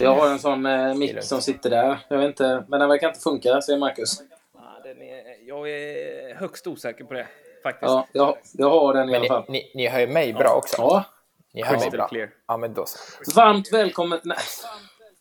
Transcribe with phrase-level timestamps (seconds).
[0.00, 1.98] Jag har en sån eh, mick som sitter där.
[2.08, 4.22] Jag vet inte, men den verkar inte funka, säger Marcus.
[4.54, 7.26] Ja, den är, jag är högst osäker på det,
[7.62, 7.90] faktiskt.
[7.90, 9.44] Ja, jag, jag har den i Men alla fall.
[9.48, 10.76] ni, ni, ni hör ju mig bra också.
[10.78, 11.04] Ja.
[11.52, 12.08] Ni hör mig bra.
[12.08, 12.30] clear.
[12.48, 12.98] Ja, men då så.
[13.40, 14.20] Varmt välkommen...
[14.24, 14.38] Nej,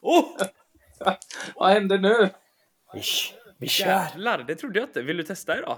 [0.01, 0.37] Oh!
[1.55, 2.29] vad händer nu?
[2.93, 3.01] Vi,
[3.57, 3.85] vi kör.
[3.87, 5.01] Jävlar, det trodde jag inte.
[5.01, 5.77] Vill du testa idag?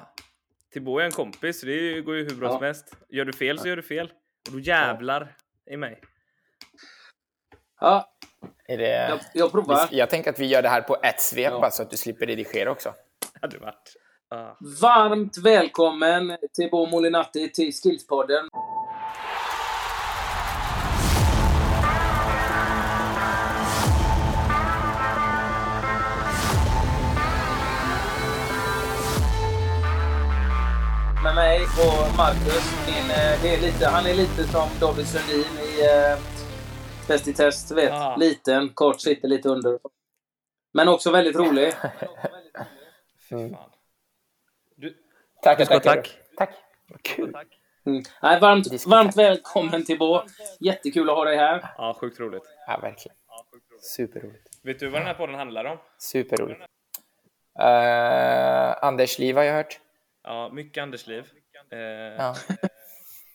[0.74, 2.54] Thibaut är en kompis, det går ju hur bra Ja.
[2.54, 2.94] som helst.
[3.10, 4.12] Gör du fel så gör du fel.
[4.48, 5.36] Och då jävlar
[5.72, 6.02] i mig.
[7.80, 8.12] Ja,
[8.68, 9.10] Är det...
[9.10, 9.88] jag, jag provar.
[9.92, 11.72] Jag tänker att vi gör det här på ett svep Ja.
[11.72, 12.94] så att du slipper redigera också.
[13.42, 13.96] Hade varit.
[14.30, 14.58] Ah.
[14.82, 18.50] Varmt välkommen till Bo Molinatti till Skillspodden.
[31.24, 32.74] Med mig och Marcus.
[32.86, 36.37] Min, eh, det är lite, han är lite som David Sundin i eh,
[37.08, 37.72] Bäst i test.
[37.72, 37.92] Vet.
[37.92, 38.16] Ah.
[38.16, 39.80] Liten, kort, sitter lite under.
[40.74, 41.74] Men också väldigt rolig.
[43.32, 43.56] Mm.
[44.76, 44.98] Du,
[45.42, 45.84] Tack, tack.
[45.84, 46.18] tack.
[46.38, 46.50] Tack.
[47.02, 47.34] Kul.
[47.86, 48.04] Mm.
[48.22, 50.22] Nej, varmt, varmt välkommen till Bo.
[50.60, 51.74] Jättekul att ha dig här.
[51.78, 52.44] ja, sjukt roligt.
[52.68, 53.18] Ja, verkligen.
[53.82, 54.50] Superroligt.
[54.64, 55.78] Vet du vad den här podden handlar om?
[55.98, 56.60] Superroligt.
[57.60, 59.80] Uh, Anders liv har jag hört.
[60.24, 61.24] Ja, mycket Andersliv.
[61.72, 62.36] Eh, Ja.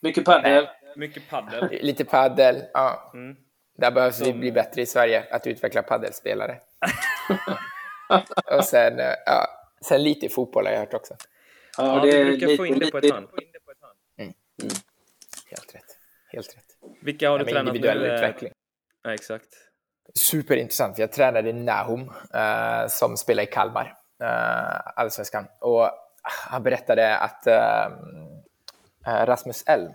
[0.00, 0.68] Mycket padel.
[0.96, 1.68] Mycket paddel.
[1.82, 2.62] Lite paddel.
[2.72, 3.10] Ja.
[3.14, 3.36] Mm.
[3.82, 6.60] Där behövs vi Som- bli bättre i Sverige att utveckla paddelspelare.
[8.58, 9.46] Och sen, eh, ja,
[9.84, 11.14] sen lite fotboll har jag hört också.
[11.78, 13.28] Ja, det vi brukar få in det på ett lite- hörn.
[15.50, 15.84] Helt rätt.
[16.32, 16.64] Helt rätt.
[17.02, 18.14] Vilka har du Ja, med tränat individuell med?
[18.14, 18.52] utveckling.
[19.02, 19.48] Ja, exakt.
[20.14, 20.98] Superintressant.
[20.98, 25.46] Jag tränade Nahum eh, som spelar i Kalmar, eh, allsvenskan.
[25.60, 25.90] Och
[26.22, 27.84] han berättade att eh,
[29.06, 29.92] eh, Rasmus Elm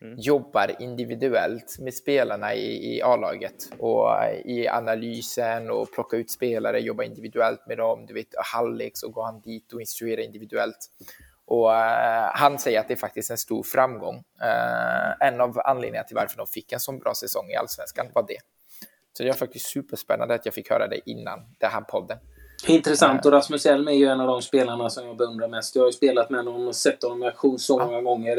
[0.00, 6.80] jobbar individuellt med spelarna i, i A-laget och eh, i analysen och plocka ut spelare,
[6.80, 8.06] jobba individuellt med dem.
[8.06, 10.90] Du vet, halvlek så går han dit och instruerar individuellt.
[11.46, 14.24] Och eh, han säger att det är faktiskt en stor framgång.
[14.42, 18.24] Eh, en av anledningarna till varför de fick en så bra säsong i allsvenskan var
[18.28, 18.38] det.
[19.12, 22.18] Så det var faktiskt superspännande att jag fick höra det innan den här podden.
[22.66, 23.26] Intressant.
[23.26, 25.76] Och Rasmus Elm är ju en av de spelarna som jag beundrar mest.
[25.76, 28.36] Jag har ju spelat med honom och sett honom i aktion så många gånger.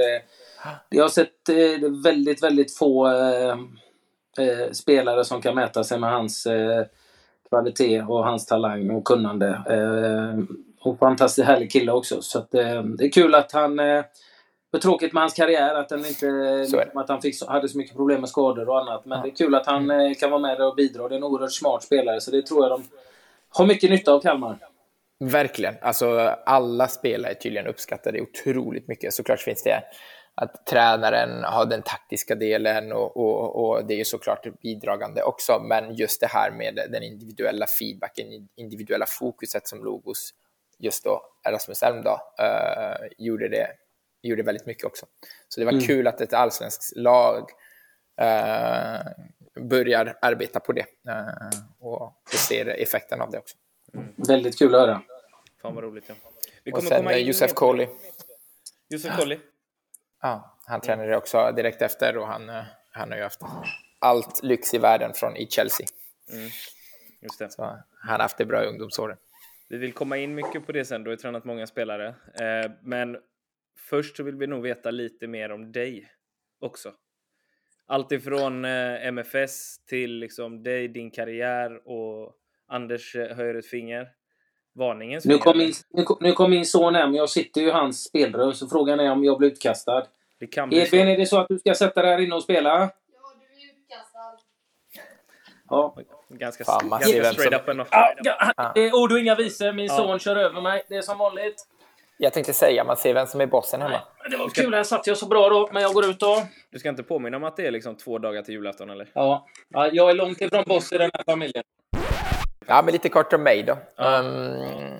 [0.89, 3.57] Jag har sett eh, väldigt, väldigt få eh,
[4.37, 6.85] eh, spelare som kan mäta sig med hans eh,
[7.49, 9.47] kvalitet och hans talang och kunnande.
[9.47, 12.21] Eh, och fantastiskt härlig kille också.
[12.21, 13.79] Så att, eh, det är kul att han...
[13.79, 14.03] Eh,
[14.71, 16.99] det tråkigt med hans karriär att, den inte, är det.
[16.99, 19.05] att han fick, hade så mycket problem med skador och annat.
[19.05, 21.07] Men det är kul att han eh, kan vara med och bidra.
[21.07, 22.21] Det är en oerhört smart spelare.
[22.21, 22.83] Så det tror jag de
[23.49, 24.57] har mycket nytta av Kalmar.
[25.19, 25.75] Verkligen.
[25.81, 29.13] Alltså, alla spelare tydligen uppskattar det otroligt mycket.
[29.13, 29.83] Såklart finns det
[30.41, 35.59] att tränaren har den taktiska delen och, och, och det är såklart bidragande också.
[35.59, 40.33] Men just det här med den individuella feedbacken, individuella fokuset som låg hos
[40.77, 43.67] just då Rasmus Elm då, eh, gjorde, det,
[44.21, 45.05] gjorde väldigt mycket också.
[45.47, 47.49] Så det var kul att ett allsvenskt lag
[48.21, 48.99] eh,
[49.61, 53.57] börjar arbeta på det eh, och, och ser effekten av det också.
[54.15, 55.01] Väldigt kul att höra.
[55.61, 56.15] Fan vad roligt ja.
[56.63, 57.87] Vi Och kommer sen komma in Josef Kohli.
[58.89, 59.39] Josef Colli.
[60.21, 63.41] Ja, han tränade också direkt efter och han, eh, han har ju haft
[63.99, 65.87] allt lyx i världen från i Chelsea.
[67.21, 67.49] Just det.
[67.49, 69.17] Så han har haft det bra i ungdomsåren.
[69.69, 71.03] Vi vill komma in mycket på det sen.
[71.03, 72.07] Du har ju tränat många spelare.
[72.07, 73.17] Eh, men
[73.89, 76.11] först så vill vi nog veta lite mer om dig
[76.59, 76.93] också.
[77.85, 82.35] Allt ifrån eh, MFS till liksom dig, din karriär och
[82.67, 84.09] Anders höjer ett finger.
[84.79, 87.13] Varningens Nu kom, min, nu, kom, nu kom min son hem.
[87.15, 88.53] Jag sitter ju i hans spelrum.
[88.53, 90.03] Så frågan är om jag blir utkastad.
[90.39, 91.09] Det kan bli Edvin, så.
[91.11, 92.69] är det så att du ska sätta dig här inne och spela?
[92.69, 92.89] Ja,
[93.39, 94.37] du är utkastad.
[95.69, 95.95] Ja.
[96.29, 97.85] Ganska, Fan, ganska straight som- up ändå.
[97.91, 98.13] ja,
[98.57, 99.73] ja det är ord och inga visor.
[99.73, 99.97] Min Ja.
[99.97, 100.83] son kör över mig.
[100.89, 101.67] Det är som vanligt.
[102.17, 104.01] Jag tänkte säga, man ser vem som är bossen hemma.
[104.29, 104.73] Det var kul.
[104.73, 105.69] Här satt jag så bra då.
[105.73, 106.43] Men jag går ut då.
[106.69, 109.09] Du ska inte påminna om att det är liksom två dagar till julafton eller?
[109.13, 109.47] Ja.
[109.69, 111.63] ja jag är långt ifrån boss i den här familjen.
[112.69, 113.77] Ja, men lite kort om mig då.
[113.97, 114.99] Um,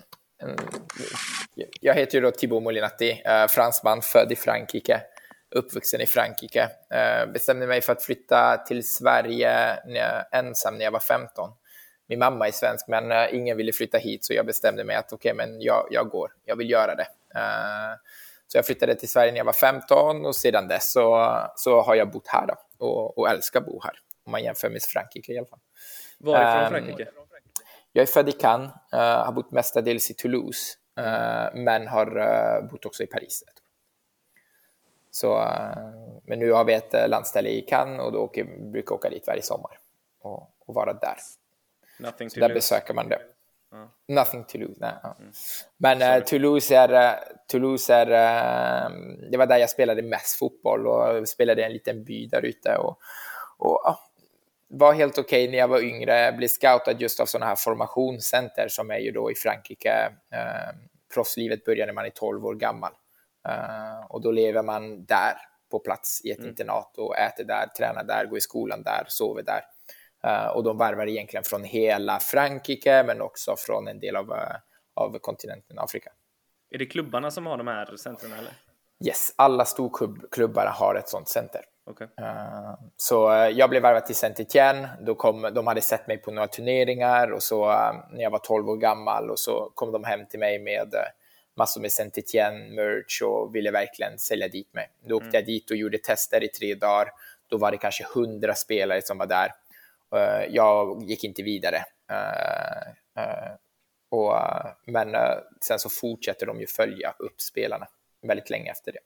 [1.82, 5.02] jag heter ju då Thibaut Molinatti, eh, fransman, född i Frankrike,
[5.56, 6.70] uppvuxen i Frankrike.
[6.94, 11.50] Eh, bestämde mig för att flytta till Sverige när jag, ensam när jag var 15.
[12.08, 15.14] Min mamma är svensk, men eh, ingen ville flytta hit, så jag bestämde mig att
[15.14, 17.08] okej, men jag, jag går, jag vill göra det.
[18.48, 21.96] Så jag flyttade till Sverige när jag var 15 och sedan dess så, så har
[21.96, 23.94] jag bott här då, och, och älskar att bo här,
[24.26, 25.60] om man jämför med Frankrike i alla fall.
[26.18, 27.12] Varifrån Ehm, Frankrike?
[27.92, 32.70] Jag är född i Cannes, eh, har bott mestadels i Toulouse, eh, men har eh,
[32.72, 33.44] bott också i Paris.
[35.12, 35.48] Så,
[36.24, 39.28] men nu har vi ett landställe i Cannes och då åker, brukar jag åka dit
[39.28, 39.80] varje sommar
[40.22, 41.18] och, och vara där.
[42.00, 42.54] Nothing to där lose.
[42.54, 43.22] besöker man det.
[43.72, 43.90] Ja.
[44.08, 44.76] Nothing to lose.
[44.78, 45.18] Nej, ja.
[45.78, 48.06] Men eh, Toulouse är, Toulouse är
[49.32, 52.78] det var där jag spelade mest fotboll och spelade i en liten by där ute.
[52.78, 53.00] Och,
[53.58, 53.96] och
[54.70, 58.92] var helt okej när jag var yngre, blev scoutad just av sådana här formationscenter som
[58.92, 60.12] är ju då i Frankrike.
[60.34, 60.76] Eh,
[61.14, 62.92] proffslivet börjar när man är 12 år gammal.
[63.48, 65.34] Eh, och då lever man där
[65.72, 69.44] på plats i ett internat och äter där, tränar där, går i skolan där, sover
[69.44, 69.62] där.
[70.24, 74.56] Eh, och de varvar egentligen från hela Frankrike men också från en del av, eh,
[74.94, 76.12] av kontinenten Afrika.
[76.70, 78.54] Är det klubbarna som har de här centren eller?
[79.06, 81.62] Yes, alla storklubbar har ett sånt center.
[81.90, 82.08] Okej.
[82.18, 84.90] Eh, Så eh, jag blev värvad till saint Etienne.
[85.02, 88.40] Då kom, de hade sett mig på några turneringar och så eh, när jag var
[88.40, 90.94] 12 år gammal och så kom de hem till mig med
[91.58, 94.90] massor med saint Etienne merch och ville verkligen sälja dit mig.
[95.08, 97.12] Då åkte jag dit och gjorde tester i tre dagar.
[97.48, 99.52] Då var det kanske 100 spelare som var där.
[100.50, 101.84] Jag gick inte vidare.
[104.10, 104.34] Och,
[104.86, 105.16] men
[105.62, 107.88] sen så fortsätter de ju följa upp spelarna
[108.22, 109.00] väldigt länge efter det.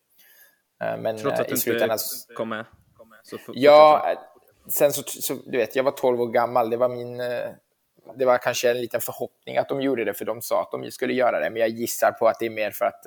[0.92, 1.98] Eh, Men Trots att eh, du i slutändan...
[2.28, 2.66] inte kom med?
[3.24, 4.18] Så f- Ja, eh,
[4.72, 6.70] sen så, så, du vet, jag var 12 år gammal.
[6.70, 7.18] Det var min...
[8.16, 10.92] Det var kanske en liten förhoppning att de gjorde det, för de sa att de
[10.92, 11.50] skulle göra det.
[11.50, 13.06] Men jag gissar på att det är mer för att,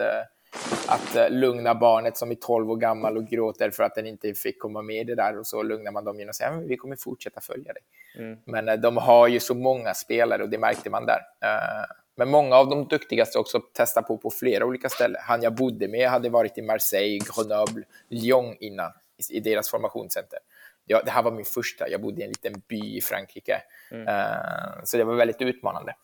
[0.88, 4.60] att lugna barnet som är 12 år gammal och gråter för att den inte fick
[4.60, 5.38] komma med i det där.
[5.38, 7.82] Och så lugnar man dem genom att säga att vi kommer fortsätta följa dig.
[8.18, 8.38] Mm.
[8.44, 11.20] Men de har ju så många spelare och det märkte man där.
[12.16, 15.20] Men många av de duktigaste också testar på på flera olika ställen.
[15.24, 18.92] Han jag bodde med hade varit i Marseille, Grenoble, Lyon innan
[19.32, 20.38] i- deras formationscenter.
[20.86, 21.88] Ja, det här var min första.
[21.88, 23.62] Jag bodde i en liten by i Frankrike.
[24.08, 25.94] Eh, Så det var väldigt utmanande.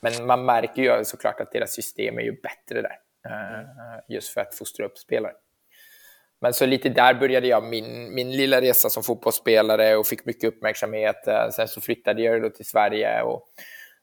[0.00, 2.98] Men man märker ju såklart att deras system är ju bättre där.
[3.26, 5.32] eh, Just för att fostra upp spelare.
[6.40, 10.44] Men så lite där började jag min, min lilla resa som fotbollsspelare och fick mycket
[10.48, 11.26] uppmärksamhet.
[11.28, 13.48] Eh, Sen så flyttade jag till Sverige och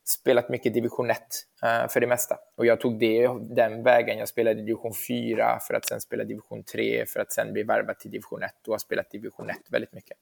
[0.07, 1.19] spelat mycket division 1
[1.63, 2.37] eh, för det mesta.
[2.55, 4.17] Och jag tog det, den vägen.
[4.17, 7.99] Jag spelade division 4 för att sen spela division 3 för att sen bli värvad
[7.99, 10.17] till division 1 och har spelat division 1 väldigt mycket.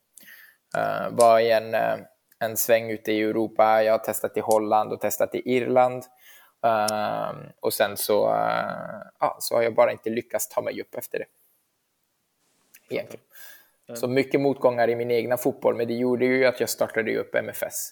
[0.78, 1.98] Eh, var i en, eh,
[2.40, 3.84] en sväng ute i Europa.
[3.84, 6.04] Jag har testat i Holland och testat i Irland.
[6.66, 10.96] Eh, och sen så, eh, ja, så har jag bara inte lyckats ta mig upp
[10.96, 11.26] efter det.
[12.90, 13.26] Egentligen.
[13.94, 17.36] Så mycket motgångar i min egna fotboll, men det gjorde ju att jag startade upp
[17.36, 17.92] MFS.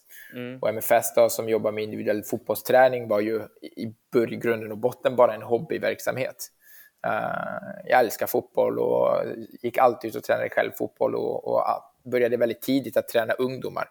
[0.61, 5.15] Och MFS då, som jobbar med individuell fotbollsträning var ju i början, grunden och botten
[5.15, 6.35] bara en hobbyverksamhet.
[7.07, 9.09] Eh, jag älskar fotboll och
[9.61, 13.33] gick alltid ut och tränade själv fotboll och, och ja, började väldigt tidigt att träna
[13.33, 13.89] ungdomar.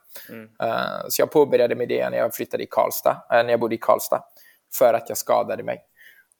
[0.62, 3.74] Eh, så jag påbörjade med det när jag flyttade i Karlstad, eh, när jag bodde
[3.74, 4.24] i Karlstad,
[4.78, 5.78] för att jag skadade mig.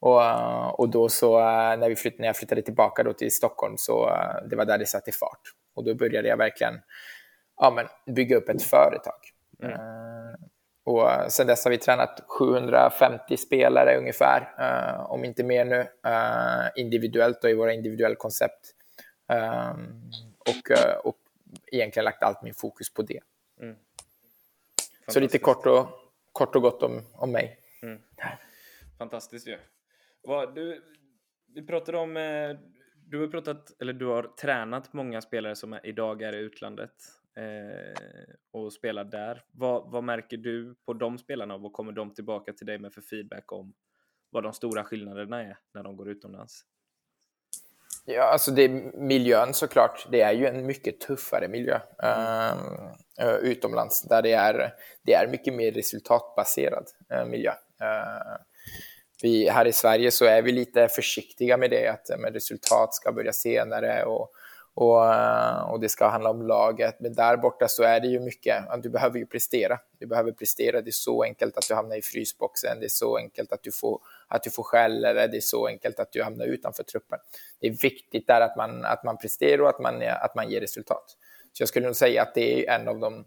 [0.02, 3.34] Och, eh, och då så, eh, när, vi flytt, när jag flyttade tillbaka då till
[3.34, 5.40] Stockholm, så eh, det var där det satte fart.
[5.74, 6.80] Och då började jag verkligen
[7.56, 9.20] ja, men, bygga upp ett företag.
[9.62, 10.34] Eh,
[10.84, 14.48] och sen dess har vi tränat 750 spelare ungefär,
[15.08, 15.86] om inte mer nu,
[16.76, 18.74] individuellt och i våra individuella koncept.
[20.38, 21.16] Och, och
[21.72, 23.20] egentligen lagt allt min fokus på det.
[25.08, 25.86] Så lite kort och,
[26.32, 27.58] kort och gott om, om mig.
[28.98, 29.58] Fantastiskt ju.
[30.22, 30.82] Vad, du,
[31.54, 32.56] vi pratade om, eh,
[33.06, 36.94] du har pratat, eller du har tränat många spelare som idag är i utlandet
[37.36, 39.44] eh, och spelar där.
[39.52, 42.92] Vad, vad märker du på de spelarna och vad kommer de tillbaka till dig med
[42.92, 43.74] för feedback om
[44.30, 46.64] vad de stora skillnaderna är när de går utomlands?
[48.04, 50.06] Ja, alltså det miljön såklart.
[50.10, 55.54] Det är ju en mycket tuffare miljö eh, utomlands där det är, det är mycket
[55.54, 57.50] mer resultatbaserad eh, miljö.
[57.80, 58.36] Eh,
[59.22, 62.94] vi, här i Sverige så är vi lite försiktiga med det, att eh, men resultat
[62.94, 64.32] ska börja senare och,
[64.74, 67.00] och, eh, och det ska handla om laget.
[67.00, 69.78] Men där borta så är det ju mycket, du behöver ju prestera.
[69.98, 73.16] Du behöver prestera, det är så enkelt att du hamnar i frysboxen, det är så
[73.16, 76.22] enkelt att du får, att du får skäll eller det är så enkelt att du
[76.22, 77.18] hamnar utanför truppen.
[77.60, 80.60] Det är viktigt där att man, att man presterar och att man, att man ger
[80.60, 81.16] resultat.
[81.52, 83.24] Så jag skulle nog säga att det är en av de,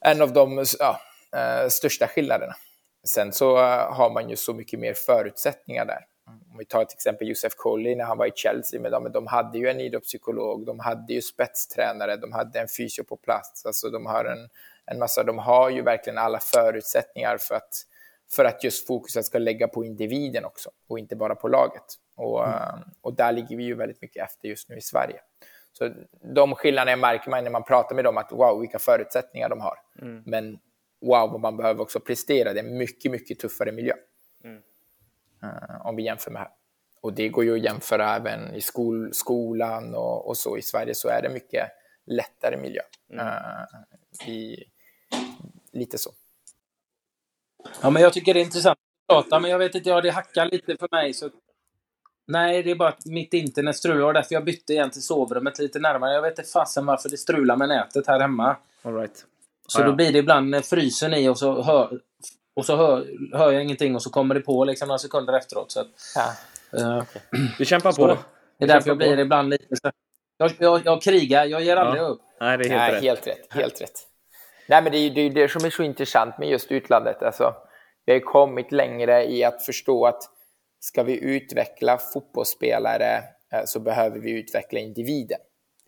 [0.00, 1.00] en av de ja,
[1.36, 2.54] eh, största skillnaderna.
[3.04, 6.06] Sen så eh, har man ju så mycket mer förutsättningar där.
[6.26, 9.26] Om vi tar till exempel Josef Colley när han var i Chelsea, men de, de
[9.26, 13.90] hade ju en idrottspsykolog, de hade ju spetstränare, de hade en fysio på plats, alltså
[13.90, 14.48] de har en,
[14.86, 17.86] en massa, de har ju verkligen alla förutsättningar för att,
[18.36, 21.84] för att just fokuset ska lägga på individen också och inte bara på laget.
[22.16, 25.20] Och, eh, och där ligger vi ju väldigt mycket efter just nu i Sverige.
[25.72, 25.92] Så
[26.34, 29.78] de skillnaderna märker man när man pratar med dem, att wow, vilka förutsättningar de har.
[30.26, 30.58] Men
[31.00, 32.52] wow, vad man behöver också prestera.
[32.52, 33.94] Det är en mycket, mycket tuffare miljö.
[35.42, 36.50] Eh, om vi jämför med här.
[37.00, 40.58] Och det går ju att jämföra även i skol, skolan och, och så.
[40.58, 41.68] I Sverige så är det mycket
[42.06, 42.82] lättare miljö.
[43.12, 43.80] Eh,
[44.26, 44.64] vi,
[45.72, 46.10] lite så.
[47.82, 50.10] Ja, men jag tycker det är intressant att prata, men jag vet inte, ja, det
[50.10, 51.14] hackar lite för mig.
[51.14, 51.30] Så...
[52.26, 55.58] Nej, det är bara att mitt internet strular och därför jag bytte igen till sovrummet
[55.58, 56.14] lite närmare.
[56.14, 58.56] Jag vet inte fasen varför det strular med nätet här hemma.
[58.82, 59.26] All right.
[59.70, 59.90] Så Ja, ja.
[59.90, 62.00] då blir det ibland eh, frysen i och så hör,
[62.56, 65.72] och så hör, hör jag ingenting och så kommer det på liksom några sekunder efteråt.
[65.72, 65.86] Så att,
[66.72, 66.98] Ja.
[66.98, 67.02] eh,
[67.58, 68.06] Vi kämpar Så på.
[68.08, 68.18] det-
[68.58, 69.90] det är därför jag blir ibland lite så...
[70.38, 72.06] Jag, jag, jag krigar, jag ger aldrig Ja.
[72.06, 72.20] upp.
[72.40, 73.02] Nej, det är helt Nej, rätt.
[73.02, 73.52] helt rätt.
[73.54, 74.06] Helt rätt.
[74.68, 77.22] Nej, men det är ju det, som är så intressant med just utlandet.
[77.22, 77.54] Alltså,
[78.06, 80.22] vi har kommit längre i att förstå att
[80.80, 83.16] ska vi utveckla fotbollsspelare
[83.52, 85.38] eh, så behöver vi utveckla individen.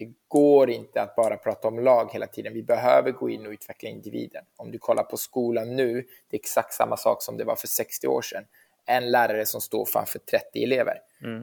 [0.05, 2.53] Det går inte att bara prata om lag hela tiden.
[2.53, 4.45] Vi behöver gå in och utveckla individen.
[4.57, 5.95] Om du kollar på skolan nu,
[6.31, 8.45] det är exakt samma sak som det var för 60 år sedan.
[8.87, 10.95] En lärare som står framför 30 elever.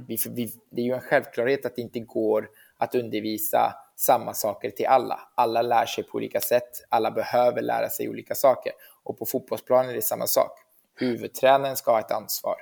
[0.07, 4.69] Vi, vi, det är ju en självklarhet att det inte går att undervisa samma saker
[4.69, 5.19] till alla.
[5.35, 6.69] Alla lär sig på olika sätt.
[6.89, 8.73] Alla behöver lära sig olika saker.
[9.03, 10.51] Och på fotbollsplanen är det samma sak.
[10.95, 12.55] Huvudtränaren ska ha ett ansvar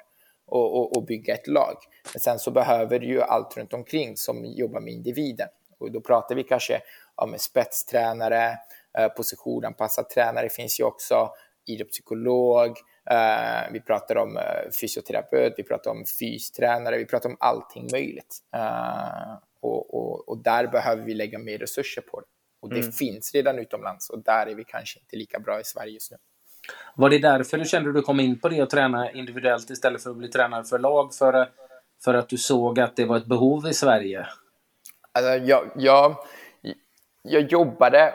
[0.48, 1.77] och, och, och bygga ett lag.
[2.13, 5.48] Men sen så behöver du ju allt runt omkring som jobbar med individen.
[5.80, 6.82] Och då pratar vi kanske
[7.16, 8.58] om spetstränare,
[8.98, 11.30] eh, positionanpassad tränare finns ju också,
[11.66, 12.78] idrottspsykolog,
[13.10, 18.38] eh, vi pratar om eh, fysioterapeut, vi pratar om fystränare, vi pratar om allting möjligt.
[19.62, 22.28] Och, och, och där behöver vi lägga mer resurser på det.
[22.62, 25.94] Och det finns redan utomlands och där är vi kanske inte lika bra i Sverige
[25.94, 26.18] just nu.
[26.96, 30.04] Var det därför du kände att du kom in på det och träna individuellt istället
[30.04, 31.14] för att bli tränare för lag?
[31.14, 31.50] För,
[32.04, 34.28] för att du såg att det var ett behov i Sverige?
[35.18, 36.16] Alltså, jag, jag,
[37.22, 38.14] jag jobbade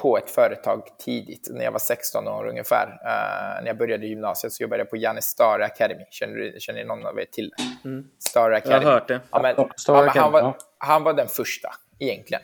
[0.00, 2.86] på ett företag tidigt, när jag var 16 år ungefär.
[2.86, 6.04] Uh, när jag började gymnasiet så jobbade jag på Janne Star Academy.
[6.10, 8.02] Känner, du, känner någon av er till det?
[8.18, 8.84] Star Academy.
[8.84, 9.20] Jag har hört det.
[9.30, 9.54] Ja, men,
[9.86, 12.42] ja, men han, var, han var den första egentligen.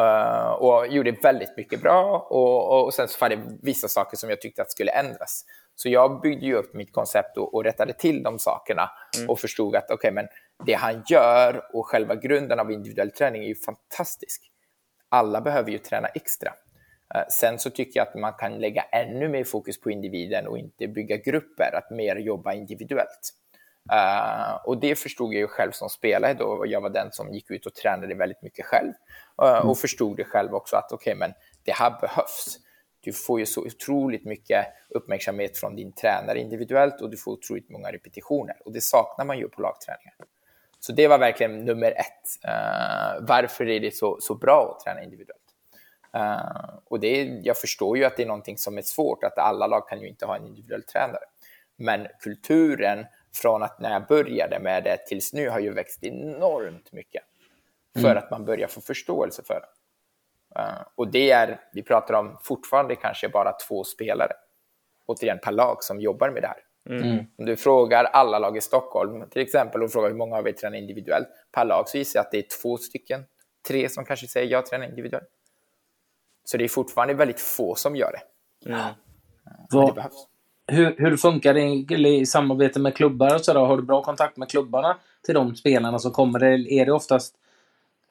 [0.00, 4.30] Uh, och gjorde väldigt mycket bra och, och sen så var det vissa saker som
[4.30, 5.44] jag tyckte att skulle ändras.
[5.74, 8.90] Så jag byggde ju upp mitt koncept och, och rättade till de sakerna
[9.28, 10.26] och förstod att okay, men
[10.66, 14.50] det han gör och själva grunden av individuell träning är ju fantastisk.
[15.08, 16.52] Alla behöver ju träna extra.
[17.14, 20.58] Eh, Sen så tycker jag att man kan lägga ännu mer fokus på individen och
[20.58, 23.32] inte bygga grupper, att mer jobba individuellt.
[23.92, 27.32] Eh, och det förstod jag ju själv som spelare då, och jag var den som
[27.32, 28.92] gick ut och tränade väldigt mycket själv.
[29.42, 31.32] Eh, och förstod det själv också att okej, men
[31.64, 32.58] det här behövs.
[33.00, 37.70] Du får ju så otroligt mycket uppmärksamhet från din tränare individuellt och du får otroligt
[37.70, 38.56] många repetitioner.
[38.64, 40.14] Och det saknar man ju på lagträningar.
[40.80, 42.44] Så det var verkligen nummer ett.
[42.44, 45.42] Eh, varför är det så, så bra att träna individuellt?
[46.14, 49.38] Eh, och det är, jag förstår ju att det är någonting som är svårt, att
[49.38, 51.24] alla lag kan ju inte ha en individuell tränare.
[51.76, 56.92] Men kulturen från att när jag började med det tills nu har ju växt enormt
[56.92, 57.22] mycket.
[58.02, 59.68] För att man börjar få förståelse för det.
[60.60, 64.32] Eh, och det är, vi pratar om fortfarande kanske bara två spelare,
[65.06, 66.67] återigen per lag, som jobbar med det här.
[67.38, 70.52] Om du frågar alla lag i Stockholm, till exempel, och frågar hur många av er
[70.52, 73.24] tränar individuellt per lag, så gissar jag att det är två stycken,
[73.68, 75.28] tre som kanske säger jag tränar individuellt.
[76.44, 78.20] Så det är fortfarande väldigt få som gör det.
[78.70, 80.26] Men det Vad, behövs.
[80.66, 83.60] hur, hur funkar det i, samarbete med klubbar och sådär?
[83.60, 86.44] Har du bra kontakt med klubbarna till de spelarna som kommer?
[86.72, 87.34] Är det oftast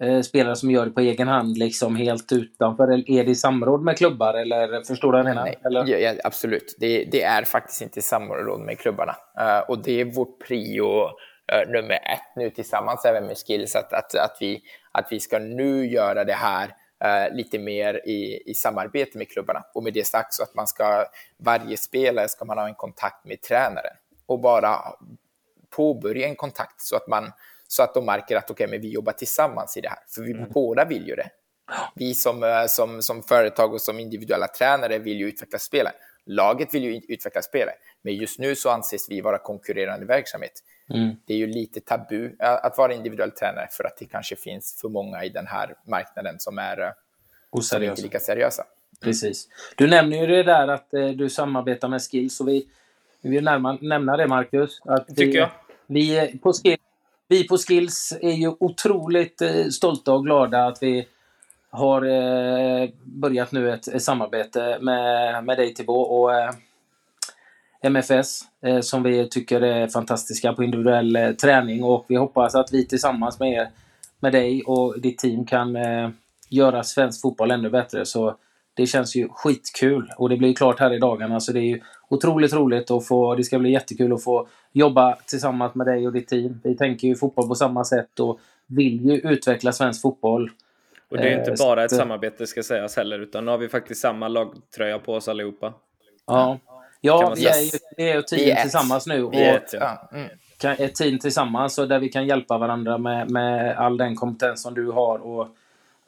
[0.04, 2.88] eh, spelare som gör det på egen hand, liksom helt utanför?
[2.88, 4.34] Eller är det i samråd med klubbar?
[4.34, 5.44] Eller förstår du vad jag menar?
[5.44, 6.75] Nej, ja, ja, absolut.
[6.80, 9.16] Det, det är faktiskt inte samråd med klubbarna.
[9.39, 11.04] Eh, och det är vårt prio
[11.51, 14.62] eh, nummer ett nu tillsammans även med Skills, att, att, att, vi,
[14.92, 16.74] att vi ska nu göra det här
[17.04, 19.63] eh, lite mer i, i samarbete med klubbarna.
[19.74, 21.06] Och med det sagt så att man ska,
[21.38, 24.77] varje spelare ska man ha en kontakt med tränaren och bara
[25.70, 27.32] påbörja en kontakt så att, man,
[27.67, 30.00] så att de märker att okay, men vi jobbar tillsammans i det här.
[30.07, 31.29] För vi båda vill ju det.
[31.95, 35.93] Vi som, eh, som, som företag och som individuella tränare vill ju utveckla spelare.
[36.25, 40.63] Laget vill ju utveckla spelare, men just nu så anses vi vara konkurrerande verksamhet.
[40.93, 41.15] Mm.
[41.25, 44.81] Det är ju lite tabu eh, att vara individuell tränare för att det kanske finns
[44.81, 47.91] för många i den här marknaden som är, eh, som Oseriösa.
[47.91, 48.63] inte lika seriösa.
[49.01, 49.47] Precis.
[49.75, 52.39] Du nämner ju det där att eh, du samarbetar med Skills.
[52.39, 52.67] Och vi,
[53.21, 54.81] vi vill närma, nämna det, Marcus.
[54.86, 55.50] Att vi, Tycker jag.
[55.88, 56.53] Vi, på
[57.27, 61.07] vi på Skills är ju otroligt eh, stolta och glada att vi
[61.69, 66.51] har eh, börjat nu ett, samarbete med, med dig Thibaut och eh,
[67.81, 68.41] MFS
[68.81, 73.53] som vi tycker är fantastiska på individuell träning och vi hoppas att vi tillsammans med
[73.53, 73.69] er,
[74.19, 75.77] med dig och ditt team kan
[76.50, 78.05] göra svensk fotboll ännu bättre.
[78.05, 78.36] Så
[78.74, 81.81] det känns ju skitkul och det blir klart här i dagarna så det är ju
[82.10, 86.13] otroligt roligt att få, det ska bli jättekul att få jobba tillsammans med dig och
[86.13, 86.60] ditt team.
[86.63, 90.51] Vi tänker ju fotboll på samma sätt och vill ju utveckla svensk fotboll.
[91.10, 93.57] Och det är inte Eh, bara ett så- samarbete ska sägas heller, utan nu har
[93.57, 95.74] vi faktiskt samma lagtröja på oss allihopa.
[96.25, 96.60] Ja,
[97.01, 99.24] ja vi är ju vi är ett team tillsammans nu.
[99.24, 100.10] Och, ett, ja.
[100.13, 100.29] mm.
[100.79, 104.74] ett team tillsammans och där vi kan hjälpa varandra med, med all den kompetens som
[104.74, 105.48] du har och,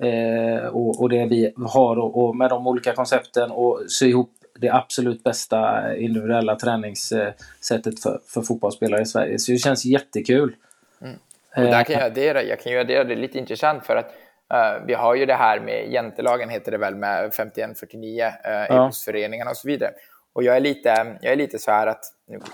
[0.06, 4.32] eh, och, och det vi har och, och, med de olika koncepten och sy ihop
[4.60, 9.40] det absolut bästa individuella träningssättet för, för fotbollsspelare i Sverige.
[9.40, 10.56] Så det känns jättekul.
[11.02, 11.16] Mm.
[11.56, 14.06] Och där kan jag addera, jag kan ju addera det lite intressant för att
[14.54, 18.32] uh, vi har ju det här med jantelagen heter det väl med 51-49 uh,
[18.70, 18.92] ja.
[19.06, 19.92] föreningarna och så vidare.
[20.34, 22.06] Och jag är lite, jag är lite så här att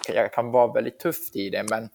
[0.08, 1.90] jag kan vara väldigt tufft i det, men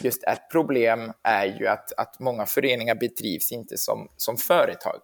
[0.00, 5.00] just ett problem är ju att, att många föreningar bedrivs inte som, som företag.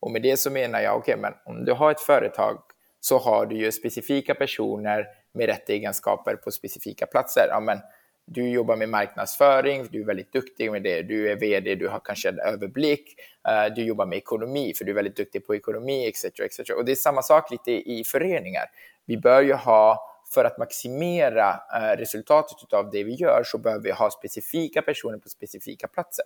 [0.00, 2.58] Och med det så menar jag, okej, okay, men om du har ett företag
[3.00, 7.46] så har du ju specifika personer med rätt egenskaper på specifika platser.
[7.50, 7.78] Ja, men
[8.24, 12.00] du jobbar med marknadsföring, du är väldigt duktig med det, du är vd, du har
[12.04, 13.14] kanske en överblick,
[13.48, 16.24] eh, du jobbar med ekonomi, för du är väldigt duktig på ekonomi, etc.
[16.24, 16.70] etc.
[16.70, 18.64] Och det är samma sak lite i föreningar.
[19.06, 19.98] Vi bör ju ha,
[20.34, 25.18] för att maximera eh, resultatet av det vi gör, så behöver vi ha specifika personer
[25.18, 26.24] på specifika platser.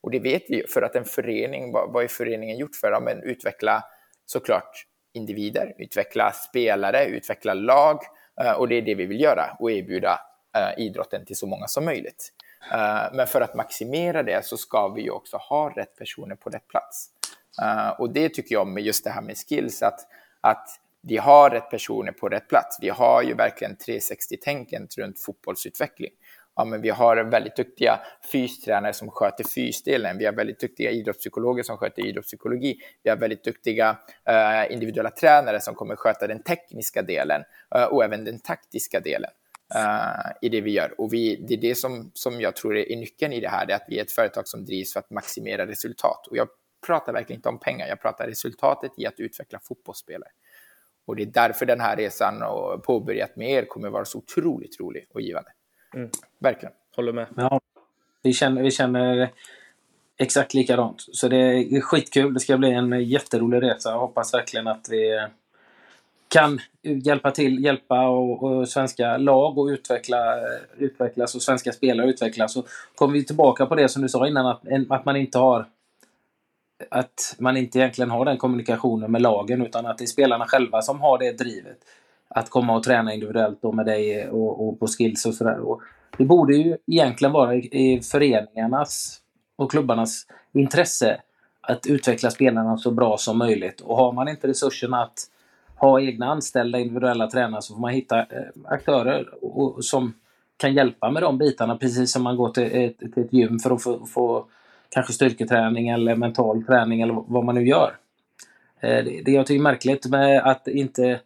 [0.00, 2.90] Och det vet vi ju, för att en förening, vad, vad är föreningen gjort för?
[2.90, 3.84] Ja, men utveckla
[4.26, 7.98] såklart individer, utveckla spelare, utveckla lag
[8.40, 10.20] eh, och det är det vi vill göra och erbjuda
[10.56, 12.32] eh, idrotten till så många som möjligt.
[12.72, 16.50] Eh, men för att maximera det så ska vi ju också ha rätt personer på
[16.50, 17.08] rätt plats.
[17.98, 20.00] och det tycker jag med just det här med skills, att,
[20.40, 20.68] att
[21.02, 22.78] vi har rätt personer på rätt plats.
[22.80, 26.12] Vi har ju verkligen 360-tänket runt fotbollsutveckling
[26.56, 28.00] ja, men vi har väldigt duktiga
[28.32, 30.18] fystränare som sköter fysdelen.
[30.18, 32.78] Vi har väldigt duktiga idrottspsykologer som sköter idrottspsykologi.
[33.02, 37.42] Vi har väldigt duktiga eh, individuella tränare som kommer sköta den tekniska delen
[37.74, 39.30] eh, och även den taktiska delen
[39.74, 40.94] eh, i det vi gör.
[40.98, 43.72] Och vi, det är det som, som jag tror är nyckeln i det här, det
[43.72, 46.26] är att vi är ett företag som drivs för att maximera resultat.
[46.26, 46.48] Och jag
[46.86, 50.30] pratar verkligen inte om pengar, jag pratar resultatet i att utveckla fotbollsspelare.
[51.06, 54.80] Och det är därför den här resan och påbörjat med er kommer vara så otroligt
[54.80, 55.50] rolig och givande.
[55.94, 56.10] Mm.
[56.38, 56.74] Verkligen.
[56.96, 57.26] Håller med.
[57.36, 57.60] Ja,
[58.22, 59.30] vi, känner, vi känner
[60.16, 61.06] exakt likadant.
[61.12, 62.34] Så det är skitkul.
[62.34, 63.90] Det ska bli en jätterolig resa.
[63.90, 65.28] Jag hoppas verkligen att vi
[66.28, 70.36] kan hjälpa till, hjälpa och, och svenska lag att utveckla,
[70.78, 72.52] utvecklas och svenska spelare utvecklas.
[72.52, 75.66] Så kommer vi tillbaka på det som du sa innan, att, att man inte har
[76.90, 80.82] att man inte egentligen har den kommunikationen med lagen utan att det är spelarna själva
[80.82, 81.78] som har det drivet
[82.34, 85.60] att komma och träna individuellt då med dig och, och på skills och sådär.
[86.16, 89.20] Det borde ju egentligen vara i, föreningarnas
[89.56, 91.20] och klubbarnas intresse
[91.60, 93.80] att utveckla spelarna så bra som möjligt.
[93.80, 95.18] Och har man inte resurserna att
[95.76, 98.26] ha egna anställda individuella tränare så får man hitta eh,
[98.64, 100.14] aktörer och, som
[100.56, 103.70] kan hjälpa med de bitarna precis som man går till ett, till ett gym för
[103.70, 104.46] att få, få
[104.88, 107.96] kanske styrketräning eller mental träning eller vad man nu gör.
[108.80, 111.20] Eh, det, det jag tycker är märkligt med att inte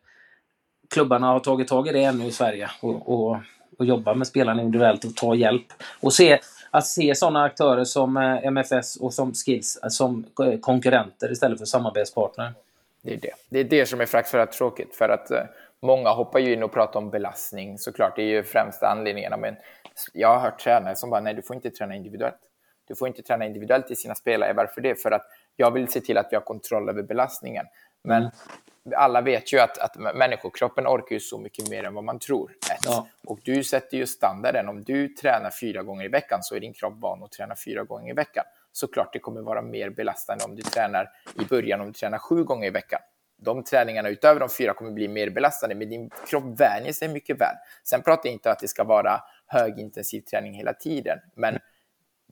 [0.90, 3.36] klubbarna har tagit tag i det ännu i Sverige och, och,
[3.78, 5.66] och jobbar med spelarna individuellt och tar hjälp.
[6.00, 6.38] Och se,
[6.70, 11.58] att se sådana aktörer som eh, MFS och som Skills eh, som eh, konkurrenter istället
[11.58, 12.52] för samarbetspartner.
[13.02, 13.32] Det är det.
[13.48, 15.30] Det är det som är fruktansvärt tråkigt för att
[15.82, 18.16] många hoppar ju in och pratar om belastning såklart.
[18.16, 19.40] Det är ju främsta anledningen.
[19.40, 19.56] Men
[20.12, 22.40] jag har hört tränare som bara nej, du får inte träna individuellt.
[22.88, 24.52] Du får inte träna individuellt i sina spelare.
[24.52, 25.02] Varför det?
[25.02, 27.66] För att jag vill se till att vi har kontroll över belastningen.
[28.02, 28.30] Men mm
[28.96, 32.52] alla vet ju att, att människokroppen orkar ju så mycket mer än vad man tror.
[32.84, 33.08] Ja.
[33.24, 34.68] Och du sätter ju standarden.
[34.68, 37.84] Om du tränar fyra gånger i veckan så är din kropp van att träna fyra
[37.84, 38.44] gånger i veckan.
[38.72, 42.44] Såklart det kommer vara mer belastande om du tränar i början om du tränar sju
[42.44, 43.00] gånger i veckan.
[43.38, 47.40] De träningarna utöver de fyra kommer bli mer belastande, men din kropp vänjer sig mycket
[47.40, 47.54] väl.
[47.84, 51.58] Sen pratar jag inte om att det ska vara högintensiv träning hela tiden, men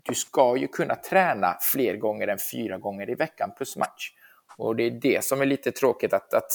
[0.03, 4.12] du ska ju kunna träna fler gånger än fyra gånger i veckan plus match.
[4.57, 6.53] Och det är det som är lite tråkigt, att, att,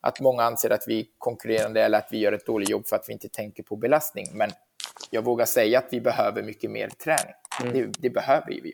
[0.00, 2.96] att många anser att vi är konkurrerande eller att vi gör ett dåligt jobb för
[2.96, 4.26] att vi inte tänker på belastning.
[4.32, 4.50] Men
[5.10, 7.34] jag vågar säga att vi behöver mycket mer träning.
[7.62, 7.72] Mm.
[7.72, 8.72] Det, det, behöver vi.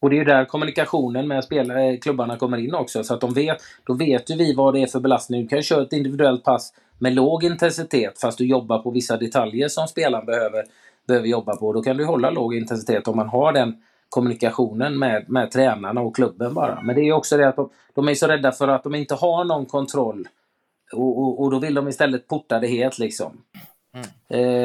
[0.00, 3.04] Och det är där kommunikationen med spelare, eh, klubbarna kommer in också.
[3.04, 5.42] Så att de vet, då vet ju vi vad det är för belastning.
[5.42, 9.68] Du kan köra ett individuellt pass med låg intensitet fast du jobbar på vissa detaljer
[9.68, 10.64] som spelaren behöver,
[11.06, 11.72] behöver jobba på.
[11.72, 13.82] Då kan du hålla låg intensitet om man har den
[14.14, 16.82] kommunikationen med, med tränarna och klubben bara.
[16.82, 19.14] Men det är också det att de, de är så rädda för att de inte
[19.14, 20.28] har någon kontroll.
[20.92, 23.42] Och, och, och då vill de istället porta det helt liksom.
[23.94, 24.06] Mm.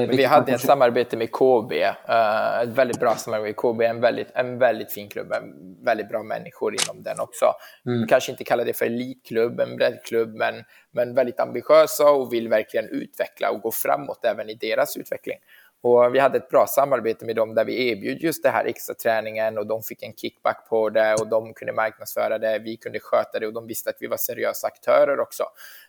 [0.03, 4.01] Eh, vi hade ett samarbete med KB, uh, ett väldigt bra samarbete med KB, en
[4.01, 7.45] väldigt, en väldigt fin klubb, en väldigt bra människor inom den också.
[7.85, 8.07] Mm.
[8.07, 10.55] Kanske inte kalla det för elitklubb, en breddklubb, men,
[10.91, 15.37] men väldigt ambitiösa och vill verkligen utveckla och gå framåt även i deras utveckling.
[15.81, 18.95] Och vi hade ett bra samarbete med dem där vi erbjöd just det här extra
[18.95, 22.99] träningen och de fick en kickback på det och de kunde marknadsföra det, vi kunde
[22.99, 25.43] sköta det och de visste att vi var seriösa aktörer också,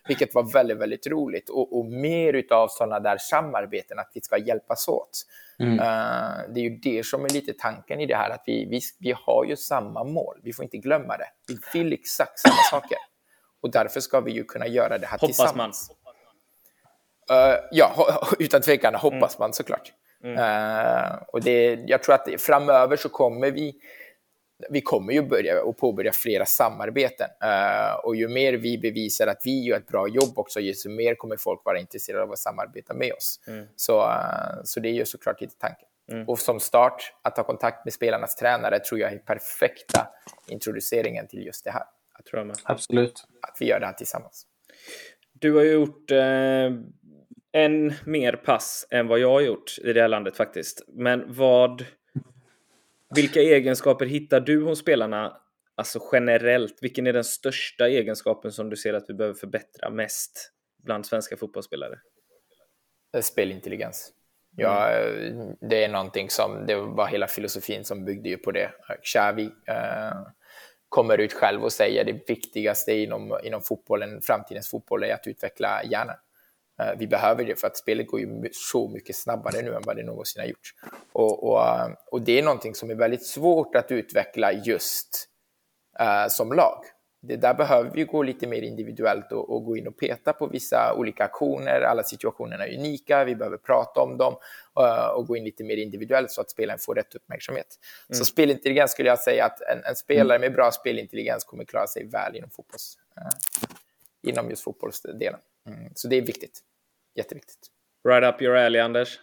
[0.07, 1.49] vilket var väldigt, väldigt roligt.
[1.49, 5.25] Och, och mer av sådana där samarbeten, att vi ska hjälpas åt.
[5.59, 5.73] Mm.
[5.73, 8.81] Uh, det är ju det som är lite tanken i det här, att vi, vi,
[8.99, 11.27] vi har ju samma mål, vi får inte glömma det.
[11.47, 12.97] Vi vill exakt samma saker.
[13.61, 15.89] Och därför ska vi ju kunna göra det här Hoppas tillsammans.
[15.89, 15.97] Man.
[17.31, 19.39] Uh, ja, utan tvekan hoppas mm.
[19.39, 19.93] man såklart.
[20.23, 20.37] Mm.
[20.37, 23.73] Uh, och det, jag tror att det, framöver så kommer vi
[24.69, 27.27] vi kommer ju börja och påbörja flera samarbeten.
[27.43, 31.15] Uh, och ju mer vi bevisar att vi gör ett bra jobb också, desto mer
[31.15, 33.39] kommer folk vara intresserade av att samarbeta med oss.
[33.47, 33.67] Mm.
[33.75, 35.87] Så, uh, så det är ju såklart lite tanken.
[36.11, 36.29] Mm.
[36.29, 40.07] Och som start, att ta kontakt med spelarnas tränare tror jag är perfekta
[40.47, 41.83] introduceringen till just det här.
[42.17, 42.57] Jag tror jag med.
[42.63, 43.23] Absolut.
[43.41, 44.45] Att vi gör det här tillsammans.
[45.33, 46.17] Du har ju gjort eh,
[47.51, 50.83] en mer pass än vad jag har gjort i det här landet faktiskt.
[50.87, 51.85] Men vad...
[53.15, 55.37] Vilka egenskaper hittar du hos spelarna,
[55.75, 56.77] alltså generellt?
[56.81, 60.51] Vilken är den största egenskapen som du ser att vi behöver förbättra mest
[60.83, 61.99] bland svenska fotbollsspelare?
[63.21, 64.13] Spelintelligens.
[64.55, 64.89] Ja,
[65.61, 68.71] det är någonting som, det var hela filosofin som byggde ju på det.
[69.03, 70.27] Xavi eh,
[70.89, 75.83] kommer ut själv och säger det viktigaste inom, inom fotbollen, framtidens fotboll är att utveckla
[75.83, 76.15] hjärnan.
[76.81, 79.95] Eh, vi behöver det för att spelet går ju så mycket snabbare nu än vad
[79.95, 80.73] det någonsin har gjort.
[81.13, 81.61] Och, och,
[82.11, 85.27] och det är någonting som är väldigt svårt att utveckla just
[86.01, 86.85] uh, som lag.
[87.23, 90.47] Det där behöver vi gå lite mer individuellt och, och, gå in och peta på
[90.47, 91.81] vissa olika aktioner.
[91.81, 94.35] Alla situationer är unika, vi behöver prata om dem
[94.79, 97.67] uh, och gå in lite mer individuellt så att spelaren får rätt uppmärksamhet.
[98.09, 98.17] Mm.
[98.17, 102.05] Så spelintelligens skulle jag säga att en, en, spelare med bra spelintelligens kommer klara sig
[102.05, 105.39] väl inom, fotbolls, uh, inom just fotbollsdelen.
[105.67, 105.91] Mm.
[105.95, 106.63] Så det är viktigt
[107.15, 107.57] jätteviktigt.
[108.09, 109.19] Right up your alley, Anders.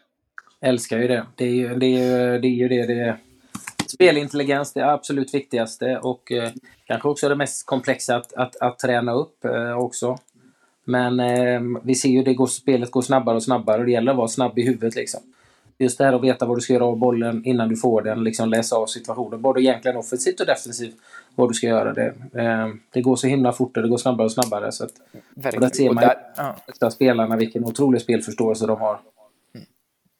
[0.60, 1.26] Älskar ju det.
[1.36, 1.86] Det är ju det.
[1.86, 3.16] Är, det, är ju det, det är.
[3.86, 6.50] Spelintelligens, det absolut viktigaste och eh,
[6.86, 10.18] kanske också det mest komplexa att, att, att träna upp eh, också.
[10.84, 14.18] Men eh, vi ser ju att spelet går snabbare och snabbare och det gäller att
[14.18, 14.94] vara snabb i huvudet.
[14.94, 15.20] Liksom.
[15.78, 18.24] Just det här att veta vad du ska göra av bollen innan du får den,
[18.24, 19.42] liksom läsa av situationen.
[19.42, 20.94] Både egentligen offensivt och defensivt
[21.34, 21.92] vad du ska göra.
[21.92, 24.72] Det, eh, det går så himla fort och det går snabbare och snabbare.
[24.72, 24.92] Så att,
[25.54, 26.10] och där ser man ju
[26.80, 26.90] ja.
[26.90, 29.00] spelarna vilken otrolig spelförståelse de har.
[29.54, 29.66] Mm.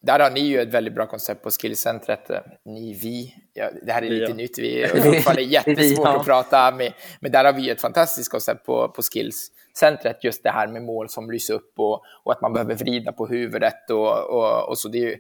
[0.03, 2.31] Där har ni ju ett väldigt bra koncept på skillcentret.
[2.65, 4.35] Ni, vi, ja, det här är lite ja.
[4.35, 6.21] nytt, vi är jättesvårt ja.
[6.21, 10.51] att prata med, men där har vi ett fantastiskt koncept på, på skillscentret, just det
[10.51, 14.31] här med mål som lyser upp och, och att man behöver vrida på huvudet och,
[14.31, 14.89] och, och så.
[14.89, 15.17] Det är ju,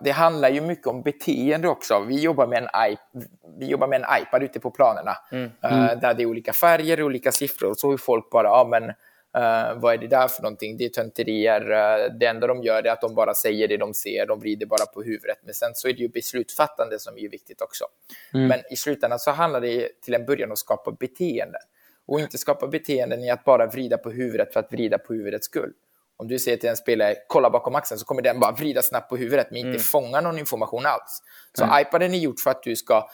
[0.00, 2.04] det handlar ju mycket om beteende också.
[2.08, 2.98] Vi jobbar med en, iP
[3.58, 5.44] vi jobbar med en iPad ute på planerna mm.
[5.44, 7.70] Uh, där det är olika färger och olika siffror.
[7.70, 10.76] Och så är folk bara, ja men uh, vad är det där för någonting?
[10.76, 11.70] Det är tönterier.
[11.70, 14.66] Uh, det enda de gör är att de bara säger det de ser, de vrider
[14.66, 15.38] bara på huvudet.
[15.44, 17.84] Men sen så är det ju beslutsfattande som är viktigt också.
[18.34, 18.48] Mm.
[18.48, 21.58] Men i slutändan så handlar det till en början om att skapa beteende.
[22.06, 25.46] Och inte skapa beteenden i att bara vrida på huvudet för att vrida på huvudets
[25.46, 25.72] skull
[26.16, 29.08] om du säger till en spelare kolla bakom axeln så kommer den bara vrida snabbt
[29.08, 29.80] på huvudet men inte mm.
[29.80, 31.22] fånga någon information alls.
[31.58, 31.80] Så mm.
[31.80, 33.08] iPaden är gjort för att du ska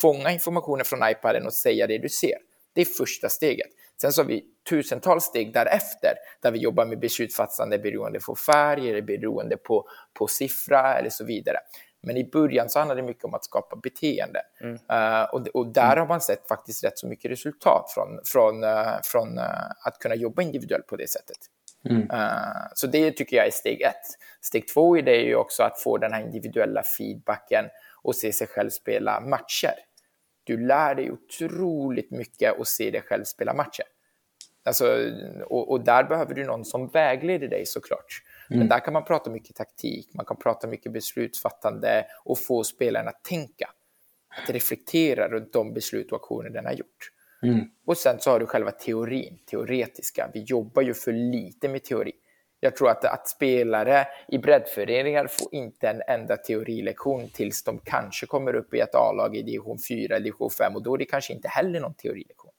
[0.00, 2.38] fånga informationen från iPaden och säga det du ser.
[2.74, 3.68] Det är första steget.
[4.00, 8.90] Sen så har vi tusentals steg därefter där vi jobbar med beslutsfattande beroende på färg
[8.90, 11.56] eller beroende på, på siffra eller så vidare.
[12.02, 14.40] Men i början så handlar det mycket om att skapa beteende.
[14.60, 14.74] Mm.
[14.74, 19.00] Uh, och, och, där har man sett faktiskt rätt så mycket resultat från, från, uh,
[19.02, 19.44] från uh,
[19.84, 21.36] att kunna jobba individuellt på det sättet.
[21.84, 22.02] Mm.
[22.02, 24.06] Uh, så det tycker jag är steg ett.
[24.40, 27.64] Steg två i det är ju också att få den här individuella feedbacken
[28.02, 29.74] och se sig själv spela matcher.
[30.44, 33.84] Du lär dig otroligt mycket att se dig själv spela matcher.
[34.64, 35.12] Alltså,
[35.44, 38.22] och, och där behöver du någon som vägleder dig såklart.
[38.50, 38.58] Mm.
[38.58, 43.08] Men där kan man prata mycket taktik, man kan prata mycket beslutsfattande och få spelaren
[43.08, 43.70] att tänka.
[44.42, 47.12] Att reflektera runt de beslut och aktioner den har gjort.
[47.42, 47.70] Mm.
[47.86, 50.30] Och sen så har du själva teorin, teoretiska.
[50.34, 52.12] Vi jobbar ju för lite med teori.
[52.60, 58.26] Jag tror att, att spelare i breddföreningar får inte en enda teorilektion tills de kanske
[58.26, 61.04] kommer upp i ett A-lag i division 4 eller division 5 och då är det
[61.04, 62.52] kanske inte heller någon teorilektion.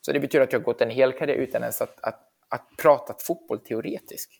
[0.00, 2.68] Så det betyder att jag har gått en hel karriär utan ens att, att, att
[2.82, 4.32] prata fotboll teoretiskt.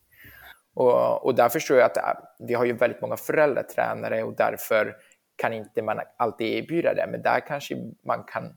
[0.74, 2.02] Och, och där förstår jag att äh,
[2.38, 4.96] vi har ju väldigt många föräldratränare och därför
[5.36, 8.56] kan inte man alltid erbjuda det, men där kanske man kan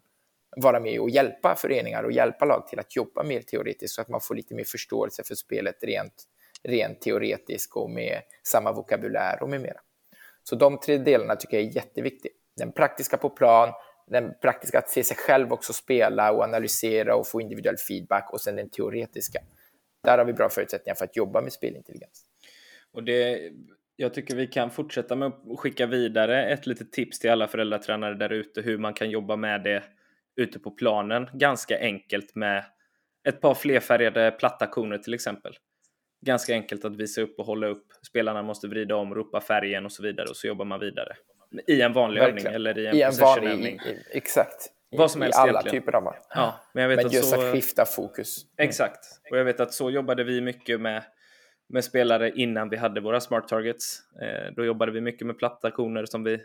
[0.58, 4.10] vara med och hjälpa föreningar och hjälpa lag till att jobba mer teoretiskt så att
[4.10, 6.24] man får lite mer förståelse för spelet rent,
[6.64, 9.80] rent teoretiskt och med samma vokabulär och med mera.
[10.44, 12.32] Så de tre delarna tycker jag är jätteviktiga.
[12.58, 13.74] Den praktiska på plan,
[14.08, 18.42] den praktiska att se sig själv också spela och analysera och få individuell feedback och
[18.42, 19.40] sen den teoretiska.
[20.04, 22.26] Där har vi bra förutsättningar för att jobba med spelintelligens.
[22.92, 23.52] Och det,
[23.96, 28.14] jag tycker vi kan fortsätta med att skicka vidare ett litet tips till alla föräldratränare
[28.14, 29.84] där ute hur man kan jobba med det
[30.40, 31.30] ute på planen.
[31.34, 32.66] Ganska enkelt med
[33.28, 35.54] ett par flerfärgade platta koner till exempel.
[36.26, 37.86] Ganska enkelt att visa upp och hålla upp.
[38.08, 41.16] Spelarna måste vrida om, ropa färgen och så vidare och så jobbar man vidare.
[41.68, 42.48] I en vanlig Verkligen.
[42.48, 43.80] övning eller i en, I en vanlig övning.
[44.12, 44.72] Exakt.
[44.92, 45.82] Vad som helst I alla egentligen.
[45.82, 46.26] typer av matcher.
[46.30, 47.48] Ja, men jag vet men att just så...
[47.48, 48.44] att skifta fokus.
[48.44, 48.70] Mm.
[48.70, 49.00] Exakt.
[49.32, 51.04] Och jag vet att så jobbade vi mycket med,
[51.70, 54.00] med spelare innan vi hade våra smart targets.
[54.22, 56.40] Eh, då jobbade vi mycket med platta koner som vi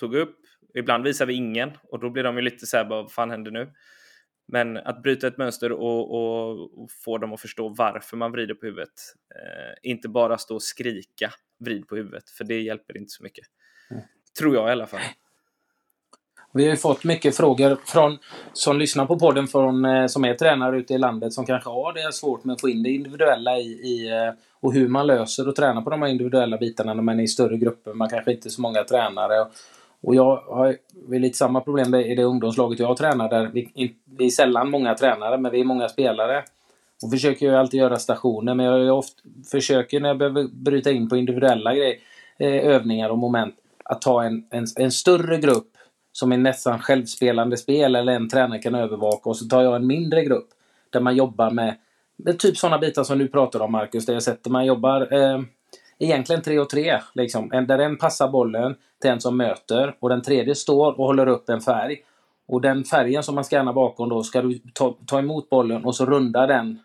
[0.00, 0.36] tog upp.
[0.74, 3.50] Ibland visade vi ingen och då blir de ju lite så här, vad fan händer
[3.50, 3.70] nu?
[4.48, 6.50] Men att bryta ett mönster och, och,
[6.82, 8.92] och, få dem att förstå varför man vrider på huvudet.
[9.34, 13.46] Eh, inte bara stå och skrika vrid på huvudet, för det hjälper inte så mycket.
[13.90, 14.02] Mm.
[14.38, 15.00] Tror jag i alla fall.
[16.52, 18.18] Vi har ju fått mycket frågor från
[18.52, 21.92] som lyssnar på podden från, eh, som är tränare ute i landet som kanske har
[21.92, 25.48] det svårt med att få in det individuella i, i eh, och hur man löser
[25.48, 27.92] och tränar på de här individuella bitarna när man är i större grupper.
[27.92, 29.40] Man kanske inte är så många tränare.
[29.40, 29.48] Och,
[30.06, 30.76] och jag har
[31.08, 35.38] lite samma problem i det ungdomslaget jag tränar där vi, vi är sällan många tränare
[35.38, 36.44] men vi är många spelare.
[37.02, 41.08] Och försöker ju alltid göra stationer men jag ofta, försöker när jag behöver bryta in
[41.08, 41.96] på individuella grejer,
[42.38, 45.70] eh, övningar och moment att ta en, en, en större grupp
[46.12, 49.86] som är nästan självspelande spel eller en tränare kan övervaka och så tar jag en
[49.86, 50.48] mindre grupp
[50.90, 51.74] där man jobbar med,
[52.16, 55.40] med typ sådana bitar som du pratar om Marcus, där jag sätter man jobbar eh,
[55.98, 57.00] egentligen tre och tre.
[57.14, 57.48] Liksom.
[57.48, 61.48] Där en passar bollen till en som möter och den tredje står och håller upp
[61.48, 61.96] en färg.
[62.46, 65.96] Och den färgen som man scannar bakom då ska du ta, ta emot bollen och
[65.96, 66.78] så runda den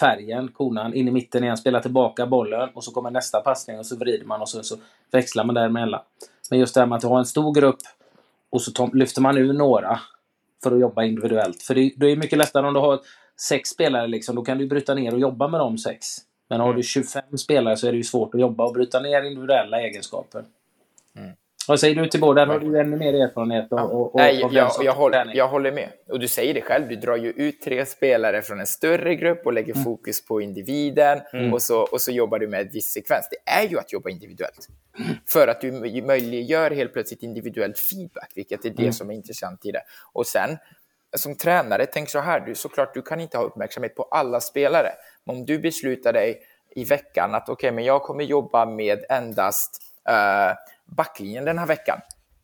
[0.00, 3.86] färgen, konan, in i mitten igen, spela tillbaka bollen och så kommer nästa passning och
[3.86, 4.76] så vrider man och så, så
[5.12, 6.00] växlar man däremellan.
[6.50, 7.78] Men just det här med att ha en stor grupp
[8.50, 10.00] och så lyfter man ur några
[10.62, 11.62] för att jobba individuellt.
[11.62, 13.00] För det, det är mycket lättare om du har
[13.40, 16.06] sex spelare, liksom, då kan du bryta ner och jobba med de sex.
[16.48, 17.38] Men har du 25 mm.
[17.38, 20.44] spelare så är det ju svårt att jobba och bryta ner individuella egenskaper.
[21.16, 21.30] Mm.
[21.68, 23.72] Vad säger du till Där har du ännu mer erfarenhet.
[23.72, 25.88] Och, och, och Nej, jag, jag, håller, jag håller med.
[26.08, 29.46] Och du säger det själv, du drar ju ut tre spelare från en större grupp
[29.46, 29.84] och lägger mm.
[29.84, 31.52] fokus på individen mm.
[31.52, 33.28] och, så, och så jobbar du med en viss sekvens.
[33.30, 34.68] Det är ju att jobba individuellt.
[35.28, 38.92] För att du möjliggör helt plötsligt individuell feedback, vilket är det mm.
[38.92, 39.82] som är intressant i det.
[40.12, 40.56] Och sen,
[41.18, 44.92] som tränare, tänk så här, du, såklart du kan inte ha uppmärksamhet på alla spelare.
[45.24, 49.04] Men om du beslutar dig i veckan att okej, okay, men jag kommer jobba med
[49.08, 52.00] endast uh, backlinjen den här veckan.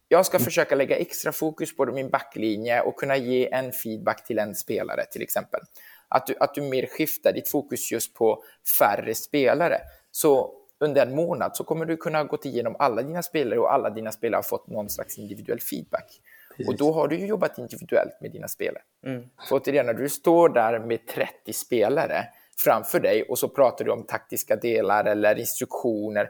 [0.08, 0.44] Jag ska mm.
[0.44, 5.04] försöka lägga extra fokus på min backlinje och kunna ge en feedback till en spelare
[5.10, 5.60] till exempel.
[6.08, 8.42] Att du, att du mer skiftar ditt fokus just på
[8.78, 9.78] färre spelare.
[10.10, 13.90] Så under en månad så kommer du kunna gå igenom alla dina spelare och alla
[13.90, 16.20] dina spelare har fått någon slags individuell feedback.
[16.56, 16.68] Precis.
[16.68, 18.82] Och då har du ju jobbat individuellt med dina spelare.
[19.06, 19.22] Mm.
[19.48, 22.26] För återigen, när du står där med 30 spelare
[22.58, 26.28] framför dig och så pratar du om taktiska delar eller instruktioner.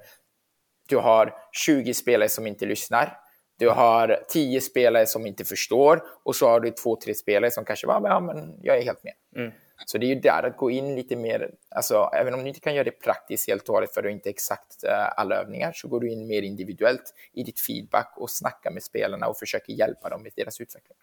[0.88, 3.18] Du har 20 spelare som inte lyssnar.
[3.58, 7.64] Du har 10 spelare som inte förstår och så har du två, tre spelare som
[7.64, 9.12] kanske bara, ja, men jag är helt med.
[9.36, 9.52] Mm.
[9.86, 12.60] Så det är ju där att gå in lite mer, alltså även om du inte
[12.60, 15.88] kan göra det praktiskt helt och hållet för du inte exakt uh, alla övningar, så
[15.88, 20.08] går du in mer individuellt i ditt feedback och snackar med spelarna och försöker hjälpa
[20.08, 20.96] dem med deras utveckling.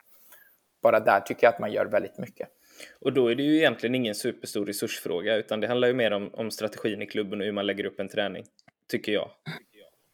[0.81, 2.49] Bara där tycker jag att man gör väldigt mycket.
[3.01, 6.33] Och då är det ju egentligen ingen superstor resursfråga, utan det handlar ju mer om,
[6.33, 8.45] om strategin i klubben och hur man lägger upp en träning,
[8.87, 9.29] tycker jag.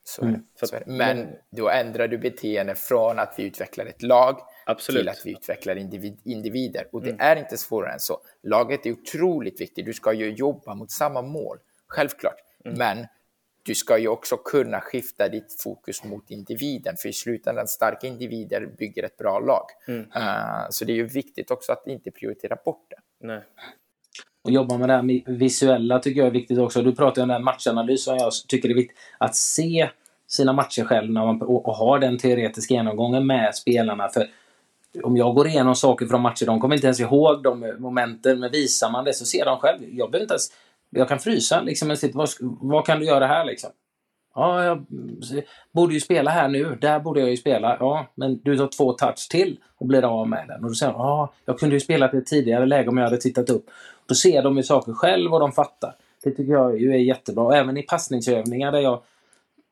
[0.04, 0.21] Så.
[0.21, 0.45] Mm.
[0.56, 0.80] Så.
[0.86, 5.01] Men då ändrar du beteende från att vi utvecklar ett lag Absolut.
[5.01, 6.88] till att vi utvecklar individ, individer.
[6.91, 7.21] Och det mm.
[7.21, 8.21] är inte svårare än så.
[8.43, 9.86] Laget är otroligt viktigt.
[9.86, 12.38] Du ska ju jobba mot samma mål, självklart.
[12.65, 12.78] Mm.
[12.78, 13.08] Men
[13.63, 18.65] du ska ju också kunna skifta ditt fokus mot individen, för i slutändan starka individer
[18.78, 19.65] bygger ett bra lag.
[19.88, 20.01] Mm.
[20.01, 23.28] Uh, så det är ju viktigt också att inte prioritera bort det.
[23.28, 23.41] Nej.
[24.43, 26.82] Och jobba med det här visuella tycker jag är viktigt också.
[26.82, 28.97] Du pratar om den matchanalys som jag tycker är viktigt.
[29.17, 29.89] Att se
[30.28, 34.10] sina matcher själv när man, och, och ha den teoretiska genomgången med spelarna.
[34.10, 34.28] För
[35.03, 38.51] om jag går igenom saker från matcher, de kommer inte ens ihåg de momenten, men
[38.51, 39.79] visar man det så ser de själv.
[39.81, 40.51] Jag behöver inte ens...
[40.89, 41.95] Jag kan frysa liksom.
[42.13, 43.69] Vad, vad kan du göra här liksom?
[44.36, 44.86] Ja, jag
[45.71, 46.77] borde ju spela här nu.
[46.81, 47.77] Där borde jag ju spela.
[47.79, 50.63] Ja, men du tar två touch till och blir av med den.
[50.63, 53.17] Och du säger ja, jag kunde ju spela till ett tidigare läge om jag hade
[53.17, 53.65] tittat upp.
[54.05, 55.95] Då ser de ju saker själv och de fattar.
[56.23, 57.43] Det tycker jag är jättebra.
[57.43, 59.01] Och även i passningsövningar där jag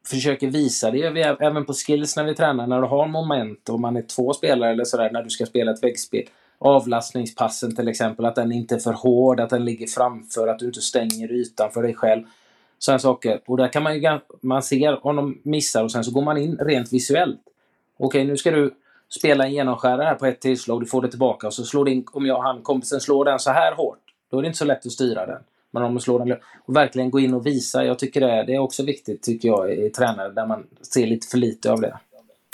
[0.08, 1.10] försöker visa det.
[1.10, 4.34] Vi, även på skills när vi tränar, när du har moment och man är två
[4.34, 6.24] spelare eller sådär, när du ska spela ett väggspel.
[6.60, 10.66] Avlastningspassen till exempel, att den inte är för hård, att den ligger framför, att du
[10.66, 12.24] inte stänger ytan för dig själv.
[12.80, 13.42] Sådana saker.
[13.46, 16.38] Och där kan man ju, man ser om de missar och sen så går man
[16.38, 17.40] in rent visuellt.
[17.98, 18.74] Okej, nu ska du
[19.10, 22.06] spela en genomskärare här på ett tillslag, du får det tillbaka och så slår din,
[22.12, 24.00] om jag han kompisen slår den så här hårt,
[24.32, 25.42] då är det inte så lätt att styra den.
[25.74, 27.86] Men om och slå den Och verkligen gå in och visa.
[27.86, 31.08] Jag tycker det är, det är också viktigt, tycker jag, i tränare där man ser
[31.08, 32.00] lite för lite av det.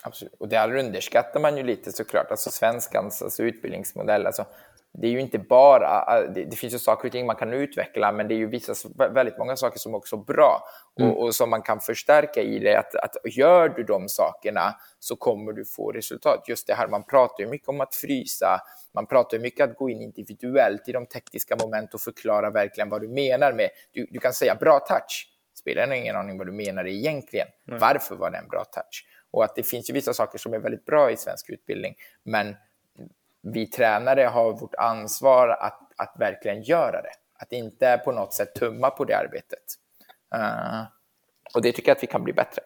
[0.04, 0.34] Absolut.
[0.38, 2.32] Och det underskattar man ju lite såklart.
[2.32, 4.26] Alltså svenskans alltså utbildningsmodell.
[4.26, 4.46] Alltså,
[4.94, 8.28] det är ju inte bara, det, finns ju saker och ting man kan utveckla, men
[8.28, 8.74] det är ju vissa,
[9.14, 10.64] väldigt många saker som också är bra
[11.00, 11.12] mm.
[11.12, 12.78] och, och, som man kan förstärka i det.
[12.80, 16.44] Att, att gör du de sakerna så kommer du få resultat.
[16.48, 18.62] Just det här, man pratar ju mycket om att frysa,
[18.94, 22.50] man pratar ju mycket om att gå in individuellt i de tekniska moment och förklara
[22.50, 25.28] verkligen vad du menar med, du, du kan säga bra touch,
[25.60, 27.48] spelar ingen aning vad du menar egentligen.
[27.68, 27.80] Mm.
[27.80, 29.06] Varför var det en bra touch?
[29.32, 32.56] Och att det finns ju vissa saker som är väldigt bra i svensk utbildning, men
[33.42, 37.12] vi tränare har vårt ansvar att, att verkligen göra det.
[37.40, 39.64] Att inte på något sätt tumma på det arbetet.
[40.36, 40.84] Uh,
[41.54, 42.62] och det tycker jag att vi kan bli bättre.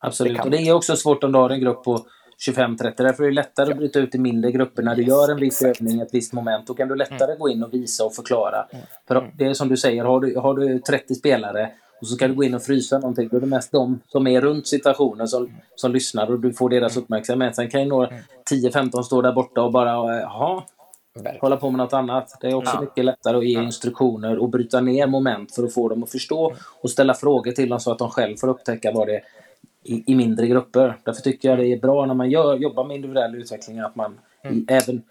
[0.00, 2.06] Absolut, det och det är också svårt om du har en grupp på
[2.48, 2.94] 25-30.
[2.96, 3.72] Därför är det lättare ja.
[3.72, 4.82] att bryta ut i mindre grupper.
[4.82, 5.80] När du yes, gör en viss exakt.
[5.80, 7.38] övning, ett visst moment, då kan du lättare mm.
[7.38, 8.68] gå in och visa och förklara.
[8.72, 8.86] Mm.
[9.08, 12.28] För det är som du säger, har du, har du 30 spelare och så ska
[12.28, 13.28] du gå in och frysa någonting.
[13.30, 16.70] Då är det mest de som är runt situationen som, som lyssnar och du får
[16.70, 17.02] deras mm.
[17.04, 17.56] uppmärksamhet.
[17.56, 18.10] Sen kan ju några
[18.50, 19.04] 10-15 mm.
[19.04, 20.62] stå där borta och bara, jaha,
[21.40, 22.38] hålla på med något annat.
[22.40, 22.80] Det är också ja.
[22.80, 26.50] mycket lättare att ge instruktioner och bryta ner moment för att få dem att förstå
[26.50, 26.58] mm.
[26.82, 29.22] och ställa frågor till dem så att de själv får upptäcka vad det är
[29.82, 30.96] i, i mindre grupper.
[31.04, 34.18] Därför tycker jag det är bra när man gör, jobbar med individuell utveckling att man
[34.44, 34.66] mm.
[34.68, 35.02] även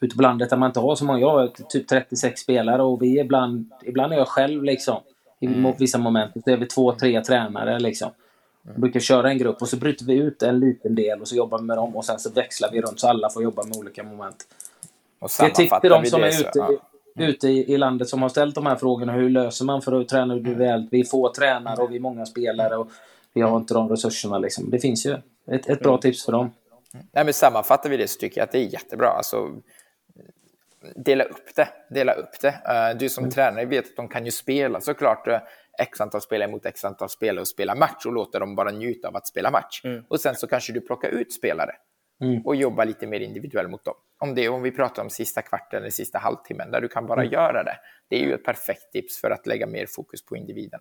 [0.00, 3.02] ute på landet där man inte har så många, jag har typ 36 spelare och
[3.02, 5.00] vi ibland, ibland är jag själv liksom
[5.42, 5.74] i mm.
[5.78, 6.32] vissa moment.
[6.44, 8.10] Så är vi två, tre tränare liksom.
[8.62, 11.36] Vi brukar köra en grupp och så bryter vi ut en liten del och så
[11.36, 13.76] jobbar vi med dem och sen så växlar vi runt så alla får jobba med
[13.76, 14.36] olika moment.
[15.18, 16.70] Och det tycker de som är ute, ja.
[17.18, 19.12] ute i, i, landet som har ställt de här frågorna.
[19.12, 20.88] Hur löser man för att träna individuellt?
[20.90, 22.90] Vi är få tränare och vi är många spelare och
[23.32, 24.38] vi har inte de resurserna.
[24.38, 24.70] Liksom.
[24.70, 25.12] Det finns ju
[25.46, 26.00] ett, ett bra mm.
[26.00, 26.50] tips för dem.
[26.92, 29.08] Nej, men sammanfattar vi det så tycker jag att det är jättebra.
[29.08, 29.36] Alltså,
[30.96, 31.68] dela upp det.
[31.90, 32.48] Dela upp det.
[32.48, 33.30] Uh, du som mm.
[33.30, 35.38] tränare vet att de kan ju spela såklart uh,
[35.78, 39.08] x antal spelare mot x antal spelare och spela match och låta dem bara njuta
[39.08, 39.80] av att spela match.
[39.84, 40.04] Mm.
[40.08, 41.72] Och sen så kanske du plockar ut spelare
[42.22, 42.46] mm.
[42.46, 43.94] och jobbar lite mer individuellt mot dem.
[44.20, 47.20] Om det om vi pratar om sista kvarten eller sista halvtimmen där du kan bara
[47.20, 47.32] mm.
[47.32, 47.76] göra det.
[48.08, 50.80] Det är ju ett perfekt tips för att lägga mer fokus på individen.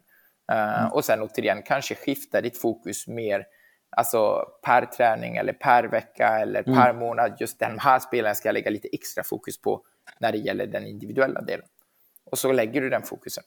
[0.51, 3.45] Uh, och sen återigen kanske skifta ditt fokus mer
[3.97, 6.97] alltså per träning eller per vecka eller per mm.
[6.97, 7.37] månad.
[7.39, 9.83] Just den här spelaren ska jag lägga lite extra fokus på
[10.19, 11.65] när det gäller den individuella delen.
[12.31, 13.43] Och så lägger du den fokusen.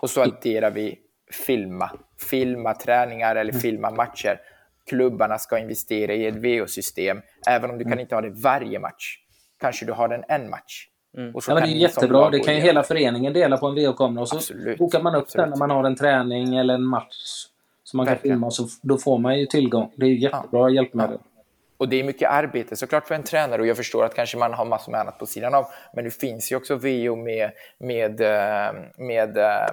[0.00, 0.98] Och så adderar vi
[1.46, 1.90] filma.
[2.30, 3.60] Filma träningar eller mm.
[3.60, 4.40] filma matcher.
[4.88, 7.22] Klubbarna ska investera i ett VO-system.
[7.48, 8.00] Även om du kan mm.
[8.02, 9.18] inte ha det varje match.
[9.60, 10.88] Kanske du har den en match.
[11.16, 11.34] Mm.
[11.34, 12.30] Och ja, men det är jättebra.
[12.30, 14.22] Det kan ju hela föreningen dela på en VO-kamera.
[14.22, 15.42] Och så absolut, bokar man upp absolut.
[15.42, 17.46] den när man har en träning eller en match
[17.84, 18.36] som man kan Verkligen.
[18.36, 18.50] filma.
[18.50, 19.92] Så då får man ju tillgång.
[19.96, 20.70] Det är ju jättebra ja.
[20.70, 21.18] hjälpmedel.
[21.24, 21.33] Ja.
[21.76, 24.52] Och det är mycket arbete såklart för en tränare och jag förstår att kanske man
[24.52, 25.66] har massor med annat på sidan av.
[25.94, 29.68] Men det finns ju också VO med, med, eh, med äh,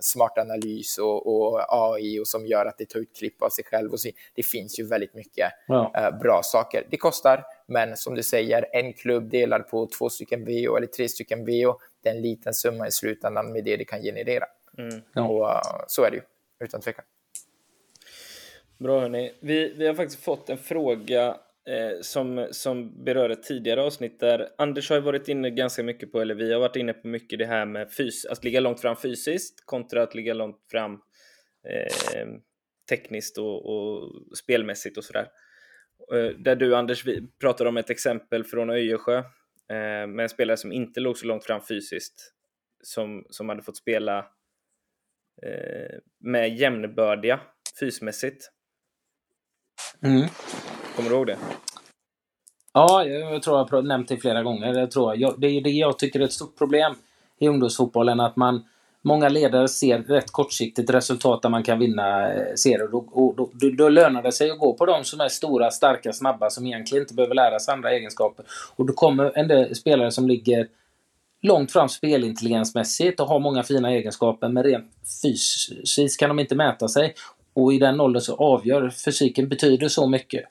[0.00, 3.64] smart analys och, och, AI och som gör att det tar ut klipp av sig
[3.64, 3.92] själv.
[3.92, 5.92] Och så, det finns ju väldigt mycket ja.
[5.96, 6.86] äh, bra saker.
[6.90, 11.08] Det kostar, men som du säger, en klubb delar på två stycken VO eller tre
[11.08, 11.78] stycken VO.
[12.02, 14.44] Det är en liten summa i slutändan med det det kan generera.
[14.78, 15.26] Mm.
[15.26, 16.22] Och uh, så är det ju,
[16.60, 17.04] utan tvekan.
[18.80, 19.32] Bra hörni.
[19.40, 21.26] Vi, vi har faktiskt fått en fråga
[21.68, 26.20] eh, som, som berör ett tidigare avsnitt där Anders har varit inne ganska mycket på,
[26.20, 28.96] eller vi har varit inne på mycket det här med fys att ligga långt fram
[28.96, 30.92] fysiskt kontra att ligga långt fram
[31.68, 32.28] eh,
[32.90, 35.28] tekniskt och, och, spelmässigt och sådär.
[36.14, 40.56] Eh, där du Anders pratar pratade om ett exempel från Öjersjö eh, med en spelare
[40.56, 42.34] som inte låg så långt fram fysiskt
[42.82, 44.18] som, som hade fått spela
[45.42, 47.40] eh, med jämnbördiga
[47.80, 48.50] fysmässigt
[50.02, 50.28] Mm.
[50.96, 51.36] Kommer du ihåg det?
[52.72, 54.74] Ja, jag tror jag har nämnt det flera gånger.
[54.74, 56.94] Jag tror jag, det är det jag tycker är ett stort problem
[57.38, 58.20] i ungdomsfotbollen.
[58.20, 58.64] Att man,
[59.02, 62.84] många ledare ser rätt kortsiktigt resultat där man kan vinna eh, serier.
[62.84, 65.70] Och då, då, då, då lönar det sig att gå på de som är stora,
[65.70, 68.44] starka, snabba som egentligen inte behöver lära sig andra egenskaper.
[68.76, 70.68] Och då kommer en del spelare som ligger
[71.42, 76.88] långt fram spelintelligensmässigt och har många fina egenskaper men rent fysiskt kan de inte mäta
[76.88, 77.14] sig.
[77.54, 80.44] Och i den åldern så avgör fysiken betyder så mycket.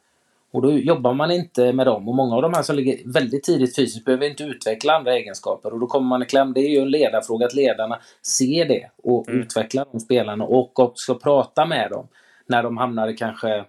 [0.52, 2.10] Och då jobbar man inte med dem.
[2.10, 5.74] Och många av de här som ligger väldigt tidigt fysiskt behöver inte utveckla andra egenskaper.
[5.74, 6.54] Och då kommer man i kläm.
[6.54, 9.42] Det är ju en ledarfråga att ledarna ser det och mm.
[9.42, 12.08] utvecklar de spelarna och också prata med dem.
[12.46, 13.66] När de hamnar kanske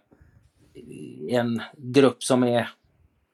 [0.75, 2.69] i en grupp som är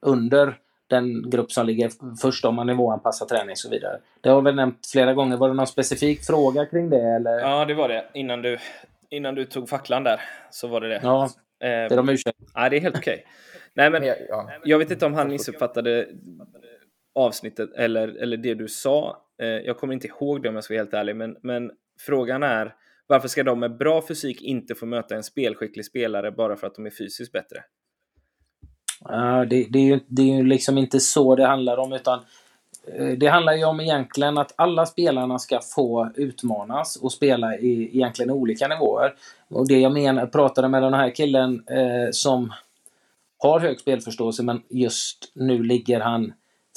[0.01, 3.99] under den grupp som ligger först om man nivåanpassar träning och så vidare.
[4.21, 5.37] Det har vi nämnt flera gånger.
[5.37, 7.17] Var det någon specifik fråga kring det?
[7.17, 7.39] Eller?
[7.39, 8.05] Ja, det var det.
[8.15, 8.59] Innan du
[9.17, 11.01] innan du tog facklan där så var det det.
[11.03, 12.39] Ja, det är de ursäkt.
[12.55, 13.15] Nej, det är helt okej.
[13.15, 13.33] Okay.
[13.75, 14.15] Nej, men
[14.65, 16.09] jag vet inte om han missuppfattade
[17.15, 20.75] avsnittet eller, eller det du sa Eh, jag kommer inte ihåg det om jag ska
[20.75, 22.75] vara helt ärlig, men, men frågan är
[23.07, 26.75] varför ska de med bra fysik inte få möta en spelskicklig spelare bara för att
[26.75, 27.63] de är fysiskt bättre?
[29.11, 32.21] Uh, det, det, är ju, det är ju liksom inte så det handlar om, utan
[32.95, 37.91] Eh, det handlar ju om egentligen att alla spelarna ska få utmanas och spela i
[37.97, 39.15] egentligen olika nivåer.
[39.49, 42.53] Och det jag menar, pratade med den här killen eh, som
[43.39, 46.33] har hög spelförståelse, men just nu ligger han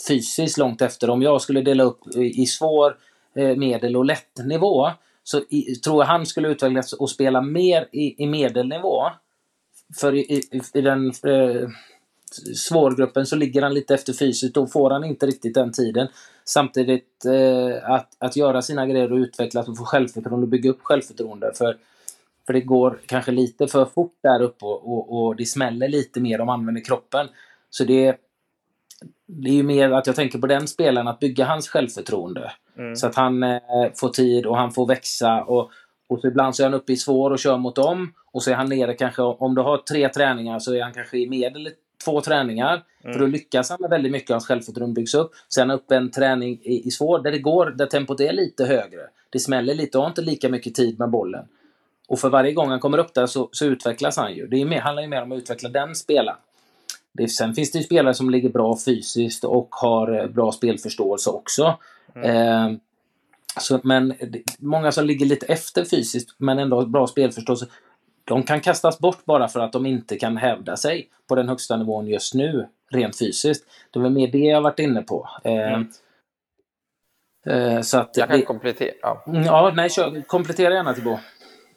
[0.08, 1.10] fysiskt långt efter.
[1.10, 2.98] Om jag skulle dela upp i svår,
[3.36, 4.90] eh, medel och lätt nivå
[5.24, 9.04] så i, tror jag han skulle utvecklas och spela mer i, i medelnivå.
[10.00, 11.70] För i, i, i den eh,
[12.56, 14.56] svårgruppen så ligger han lite efter fysiskt.
[14.56, 16.08] Då får han inte riktigt den tiden.
[16.46, 20.80] Samtidigt eh, att, att göra sina grejer och utvecklas och få självförtroende och bygga upp
[20.84, 21.52] självförtroende.
[21.56, 21.78] För,
[22.46, 26.20] för det går kanske lite för fort där uppe och, och, och det smäller lite
[26.20, 27.28] mer om man använder kroppen.
[27.70, 28.16] Så det,
[29.26, 32.52] det är ju mer att jag tänker på den spelaren, att bygga hans självförtroende.
[32.78, 32.96] Mm.
[32.96, 33.60] Så att han eh,
[33.96, 35.44] får tid och han får växa.
[35.44, 35.72] Och,
[36.08, 38.14] och så ibland så är han uppe i svår och kör mot dem.
[38.32, 41.18] Och så är han nere kanske, om du har tre träningar så är han kanske
[41.18, 41.70] i medel
[42.06, 42.84] två träningar.
[43.04, 43.14] Mm.
[43.14, 45.32] För då lyckas han med väldigt mycket, hans självförtroende byggs upp.
[45.54, 49.02] Sen upp en träning i, i svår, där det går, där tempot är lite högre.
[49.30, 51.46] Det smäller lite och har inte lika mycket tid med bollen.
[52.08, 54.48] Och för varje gång han kommer upp där så, så utvecklas han ju.
[54.48, 56.38] Det mer, handlar ju mer om att utveckla den spelaren.
[57.12, 61.30] Det, sen finns det ju spelare som ligger bra fysiskt och har eh, bra spelförståelse
[61.30, 61.78] också.
[62.16, 62.30] Mm.
[62.30, 62.80] Eh,
[63.60, 64.14] så, men
[64.60, 67.68] många som ligger lite efter fysiskt men ändå har bra spelförståelse.
[68.30, 71.78] De kan kastas bort bara för att de inte kan hävda sig på den högsta
[71.78, 73.66] nivån just nu, rent fysiskt.
[73.92, 75.30] Det var mer det jag varit inne på.
[75.44, 75.88] Eh, mm.
[77.46, 78.94] eh, så att jag kan komplettera.
[79.02, 81.20] Ja, ja nej, kör, komplettera gärna Tibbo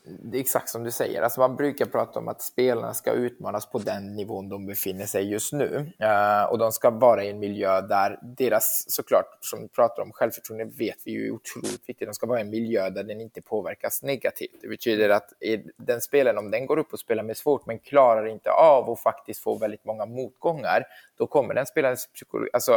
[0.04, 1.22] det är exakt som du säger.
[1.22, 5.30] Alltså man brukar prata om att spelarna ska utmanas på den nivån de befinner sig
[5.30, 5.92] just nu.
[6.02, 10.12] Uh, och de ska vara i en miljö där deras, såklart, som vi pratar om,
[10.12, 12.08] självförtroende vet vi ju är otroligt viktigt.
[12.08, 14.58] De ska vara i en miljö där den inte påverkas negativt.
[14.62, 15.32] Det betyder att
[15.76, 19.00] den spelaren, om den går upp och spelar med svårt men klarar inte av att
[19.00, 20.84] faktiskt få väldigt många motgångar,
[21.18, 22.72] då kommer den spelarens psykologi, alltså,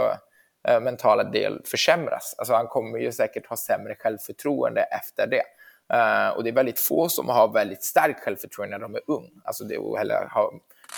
[0.70, 2.36] uh, mentala del försämras.
[2.38, 5.44] Alltså han kommer ju säkert ha sämre självförtroende efter det.
[5.94, 9.32] Uh, och det är väldigt få som har väldigt starkt självförtroende när de är ung.
[9.44, 10.54] Alltså det eller ha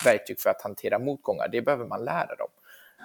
[0.06, 2.48] verktyg för att hantera motgångar, det behöver man lära dem.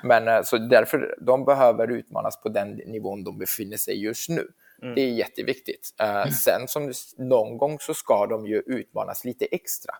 [0.04, 4.48] Men uh, så därför, de behöver utmanas på den nivån de befinner sig just nu.
[4.82, 4.94] Mm.
[4.94, 5.94] Det är jätteviktigt.
[6.02, 9.94] Uh, sen som någon gång så ska de ju utmanas lite extra.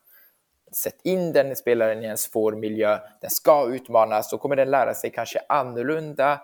[0.73, 4.95] Sätt in den spelaren i en svår miljö, den ska utmanas, då kommer den lära
[4.95, 6.41] sig kanske annorlunda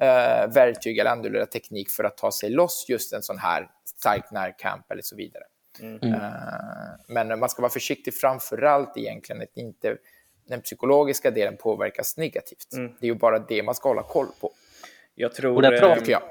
[0.00, 3.68] eh, verktyg eller annorlunda teknik för att ta sig loss just en sån här
[4.00, 5.42] stark närkamp eller så vidare.
[5.80, 6.14] Mm.
[6.14, 6.20] Uh,
[7.08, 9.96] men man ska vara försiktig framför allt egentligen att inte
[10.48, 12.72] den psykologiska delen påverkas negativt.
[12.72, 12.92] Mm.
[13.00, 14.52] Det är ju bara det man ska hålla koll på.
[15.14, 15.56] Jag tror...
[15.56, 16.22] Och där pratar, jag,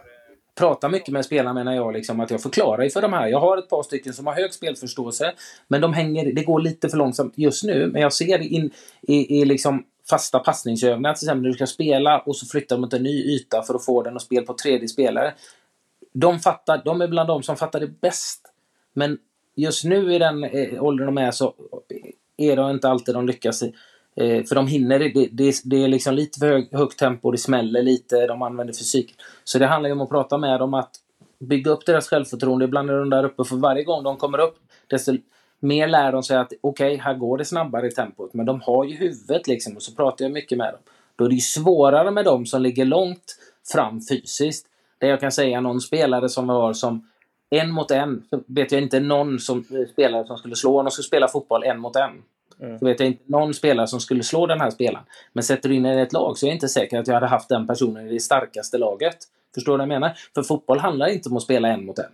[0.55, 3.27] pratar mycket med spelarna menar jag, liksom, att jag förklarar ju för de här.
[3.27, 5.33] Jag har ett par stycken som har hög spelförståelse,
[5.67, 7.89] men de hänger, det går lite för långsamt just nu.
[7.93, 12.19] Men jag ser in i, i liksom fasta passningsövningar, till exempel när du ska spela
[12.19, 14.87] och så flyttar mot en ny yta för att få den att spela på tredje
[14.87, 15.33] spelare
[16.19, 18.41] de, fattar, de är bland de som fattar det bäst.
[18.93, 19.17] Men
[19.55, 21.53] just nu i den eh, åldern de är så
[22.37, 23.63] är det inte alltid de lyckas.
[24.15, 27.37] Eh, för de hinner, det, det, det är liksom lite för hög, högt tempo, det
[27.37, 29.15] smäller lite, de använder fysik.
[29.43, 30.91] Så det handlar ju om att prata med dem, att
[31.39, 32.65] bygga upp deras självförtroende.
[32.65, 34.57] Ibland är de där uppe, för varje gång de kommer upp,
[34.87, 35.17] desto
[35.59, 38.33] mer lär de sig att okej, okay, här går det snabbare i tempot.
[38.33, 40.81] Men de har ju huvudet liksom, och så pratar jag mycket med dem.
[41.15, 43.37] Då är det ju svårare med dem som ligger långt
[43.73, 44.68] fram fysiskt.
[44.99, 47.07] Det jag kan säga någon spelare som vi har som
[47.49, 50.91] en mot en, så vet jag inte någon som, spelare som skulle slå, om de
[50.91, 52.11] skulle spela fotboll en mot en.
[52.59, 52.79] Mm.
[52.79, 55.05] Så vet jag inte någon spelare som skulle slå den här spelaren.
[55.33, 57.27] Men sätter du in i ett lag så är jag inte säker att jag hade
[57.27, 59.17] haft den personen i det starkaste laget.
[59.53, 60.17] Förstår du vad jag menar?
[60.35, 62.11] För fotboll handlar inte om att spela en mot en.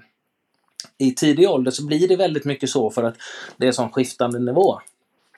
[0.98, 3.16] I tidig ålder så blir det väldigt mycket så för att
[3.58, 4.80] det är sån skiftande nivå.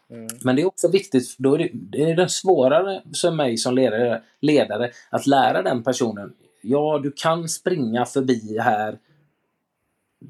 [0.09, 0.27] Mm.
[0.41, 3.75] Men det är också viktigt, då är det, det är det svårare för mig som
[3.75, 8.97] ledare, ledare att lära den personen ja, du kan springa förbi här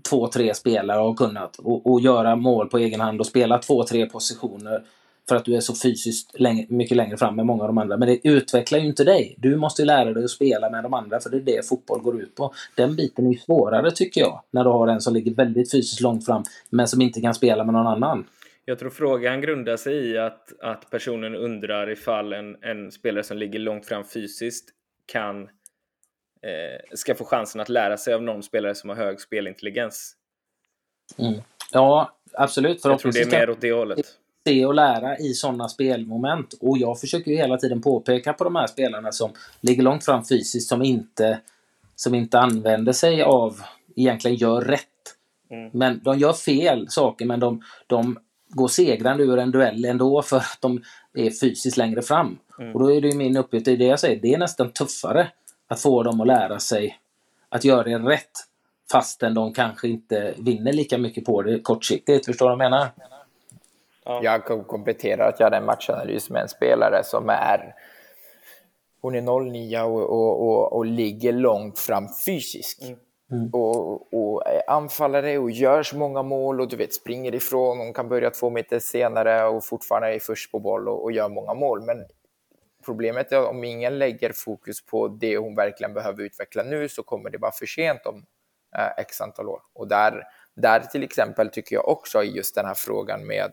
[0.09, 3.83] två, tre spelare har kunnat och, och, göra mål på egen hand och spela två,
[3.83, 4.83] tre positioner
[5.29, 7.97] för att du är så fysiskt länge, mycket längre fram med många av de andra.
[7.97, 9.35] Men det utvecklar ju inte dig.
[9.37, 12.21] Du måste lära dig att spela med de andra för det är det fotboll går
[12.21, 12.53] ut på.
[12.75, 16.25] Den biten är svårare tycker jag, när du har en som ligger väldigt fysiskt långt
[16.25, 18.25] fram men som inte kan spela med någon annan.
[18.65, 23.37] Jag tror frågan grundar sig i att, att personen undrar ifall en, en spelare som
[23.37, 24.69] ligger långt fram fysiskt
[25.05, 25.49] kan eh,
[26.93, 30.15] ska få chansen att lära sig av någon spelare som har hög spelintelligens.
[31.17, 31.41] Mm.
[31.71, 32.85] Ja, absolut.
[32.85, 33.99] Jag tror det är mer åt det hållet.
[34.47, 36.53] Se och lära i sådana spelmoment.
[36.61, 39.31] Och jag försöker ju hela tiden påpeka på de här spelarna som
[39.61, 41.39] ligger långt fram fysiskt som inte
[41.99, 43.61] som inte använder sig av,
[43.95, 44.83] egentligen gör rätt.
[45.49, 45.69] Mm.
[45.73, 48.19] Men de gör fel saker men de, de
[48.49, 50.83] går segrande ur en duell ändå för att de
[51.13, 52.37] är fysiskt längre fram.
[52.59, 52.73] Mm.
[52.73, 54.71] Och då är det ju min uppgift, det är det jag säger, det är nästan
[54.71, 55.27] tuffare
[55.67, 56.99] att få dem att lära sig
[57.49, 58.31] att göra det rätt
[58.91, 62.25] fastän de kanske inte vinner lika mycket på det kortsiktigt.
[62.25, 62.87] Förstår du vad jag menar?
[64.03, 64.19] Ja.
[64.23, 67.73] Jag kan komplettera att jag hade en matchanalys med en spelare som är
[69.01, 72.83] hon är 09 och, och, och, och ligger långt fram fysiskt.
[73.31, 73.49] Mm.
[73.53, 77.77] Och, och är anfallare och gör så många mål och du vet springer ifrån.
[77.77, 81.29] Hon kan börja två meter senare och fortfarande är först på boll och, och gör
[81.29, 81.81] många mål.
[81.81, 81.97] Men
[82.87, 87.03] problemet är att om ingen lägger fokus på det hon verkligen behöver utveckla nu så
[87.03, 88.25] kommer det vara för sent om
[88.77, 89.61] eh, x antal år.
[89.73, 90.23] Och där,
[90.55, 93.51] där till exempel tycker jag också i just den här frågan med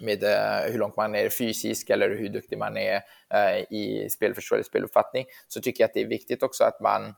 [0.00, 3.00] med eh, hur långt man är fysisk eller hur duktig man är
[3.34, 7.14] eh, i spelförståelse, speluppfattning, så tycker jag att det är viktigt också att man,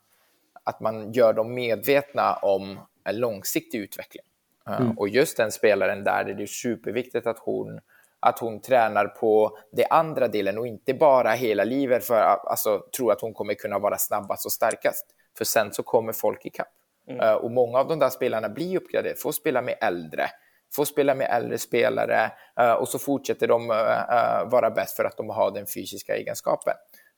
[0.65, 4.25] att man gör dem medvetna om en långsiktig utveckling.
[4.69, 7.81] Eh, Och just den spelaren där är det superviktigt att hon,
[8.27, 12.83] att hon tränar på det andra delen och inte bara hela livet för att alltså,
[12.97, 15.07] tro att hon kommer kunna vara snabbast och starkast.
[15.39, 16.69] För sen så kommer folk ikapp.
[17.09, 20.27] Eh, och många av de där spelarna blir uppgraderade, får spela med äldre,
[20.75, 25.17] får spela med äldre spelare eh, och så fortsätter de eh, vara bäst för att
[25.17, 26.75] de har den fysiska egenskapen.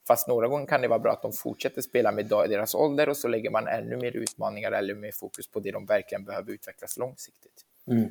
[0.06, 3.16] Fast några gånger kan det vara bra att de fortsätter spela med deras ålder och
[3.16, 6.96] så lägger man ännu mer utmaningar eller mer fokus på det de verkligen behöver utvecklas
[6.96, 7.64] långsiktigt.
[7.86, 8.10] Mm.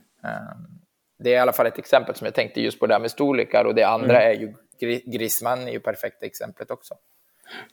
[1.19, 3.11] Det är i alla fall ett exempel som jag tänkte just på det här med
[3.11, 6.95] storlekar och det andra är ju Gri- Griezmann är ju perfekta exemplet också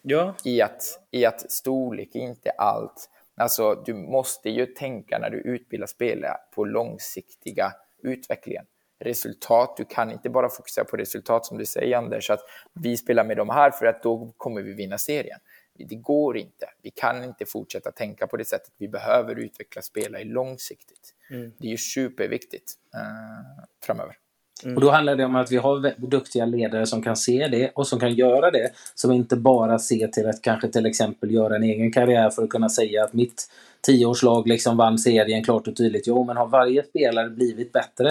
[0.02, 3.10] Ja, i att, i att storlek är inte allt.
[3.36, 7.72] Alltså, du måste ju tänka när du utbildar spelare på långsiktiga
[8.02, 8.64] utvecklingen.
[9.00, 12.40] Resultat, du kan inte bara fokusera på resultat som du säger Anders, att
[12.72, 15.38] vi spelar med de här för att då kommer vi vinna serien.
[15.78, 16.66] Det går inte.
[16.82, 18.72] Vi kan inte fortsätta tänka på det sättet.
[18.78, 21.14] Vi behöver utveckla spelare långsiktigt.
[21.58, 24.16] Det är ju superviktigt eh, framöver.
[24.64, 27.86] Och då handlar det om att vi har duktiga ledare som kan se det och
[27.86, 28.70] som kan göra det.
[28.94, 32.50] Som inte bara ser till att kanske till exempel göra en egen karriär för att
[32.50, 33.50] kunna säga att mitt
[33.80, 36.06] tioårslag liksom vann serien klart och tydligt.
[36.06, 38.08] Jo, men har varje spelare blivit bättre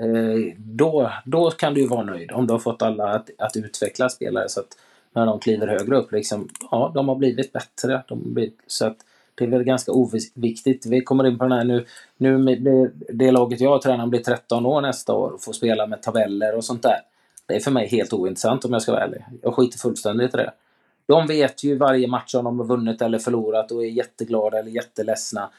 [0.00, 2.32] eh, då, då kan du ju vara nöjd.
[2.32, 4.76] Om du har fått alla att, att utveckla spelare så att
[5.12, 8.02] när de kliver högre upp, liksom, ja, de har blivit bättre.
[8.08, 8.96] De har blivit, så att
[9.34, 10.86] det är väl ganska oviktigt.
[10.86, 11.86] Vi kommer in på den här nu.
[12.16, 15.86] Nu med det, det laget jag tränar blir 13 år nästa år och får spela
[15.86, 17.00] med tabeller och sånt där.
[17.46, 19.24] Det är för mig helt ointressant om jag ska vara ärlig.
[19.42, 20.52] Jag skiter fullständigt i det.
[21.06, 24.70] De vet ju varje match om de har vunnit eller förlorat och är jätteglada eller
[24.70, 25.50] jätteledsna.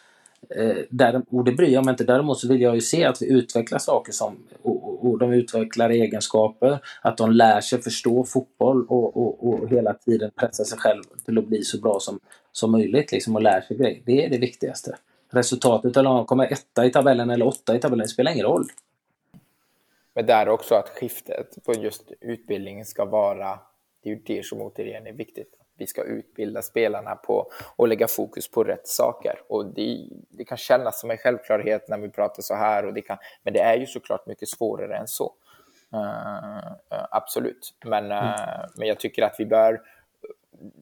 [0.50, 2.04] Eh, där, och det bryr jag mig inte.
[2.04, 4.38] Däremot så vill jag ju se att vi utvecklar saker som
[5.08, 6.80] och, de utvecklar egenskaper.
[7.02, 11.38] Att de lär sig förstå fotboll och, och, och hela tiden pressa sig själv till
[11.38, 12.20] att bli så bra som,
[12.52, 13.12] som möjligt.
[13.12, 14.02] Liksom, och lär sig grejer.
[14.06, 14.98] Det är det viktigaste.
[15.32, 18.66] Resultatet, eller om de kommer etta i tabellen eller åtta i tabellen, spelar ingen roll.
[20.16, 23.60] Men där också att skiftet på just utbildningen ska vara,
[24.04, 25.59] det är ju det som återigen är viktigt.
[25.80, 29.42] Vi ska utbilda spelarna på och lägga fokus på rätt saker.
[29.48, 33.02] Och det, det kan kännas som en självklarhet när vi pratar så här, och det
[33.02, 35.34] kan, men det är ju såklart mycket svårare än så.
[35.94, 36.74] Uh,
[37.12, 39.82] absolut, men, uh, men jag tycker att vi bör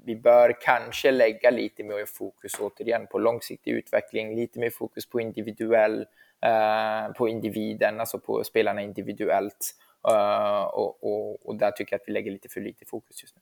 [0.05, 5.21] vi bör kanske lägga lite mer fokus återigen på långsiktig utveckling, lite mer fokus på
[5.21, 6.05] individuell,
[6.41, 9.75] eh, på individen, alltså på spelarna individuellt.
[10.09, 13.35] Eh, och, och, och där tycker jag att vi lägger lite för lite fokus just
[13.35, 13.41] nu.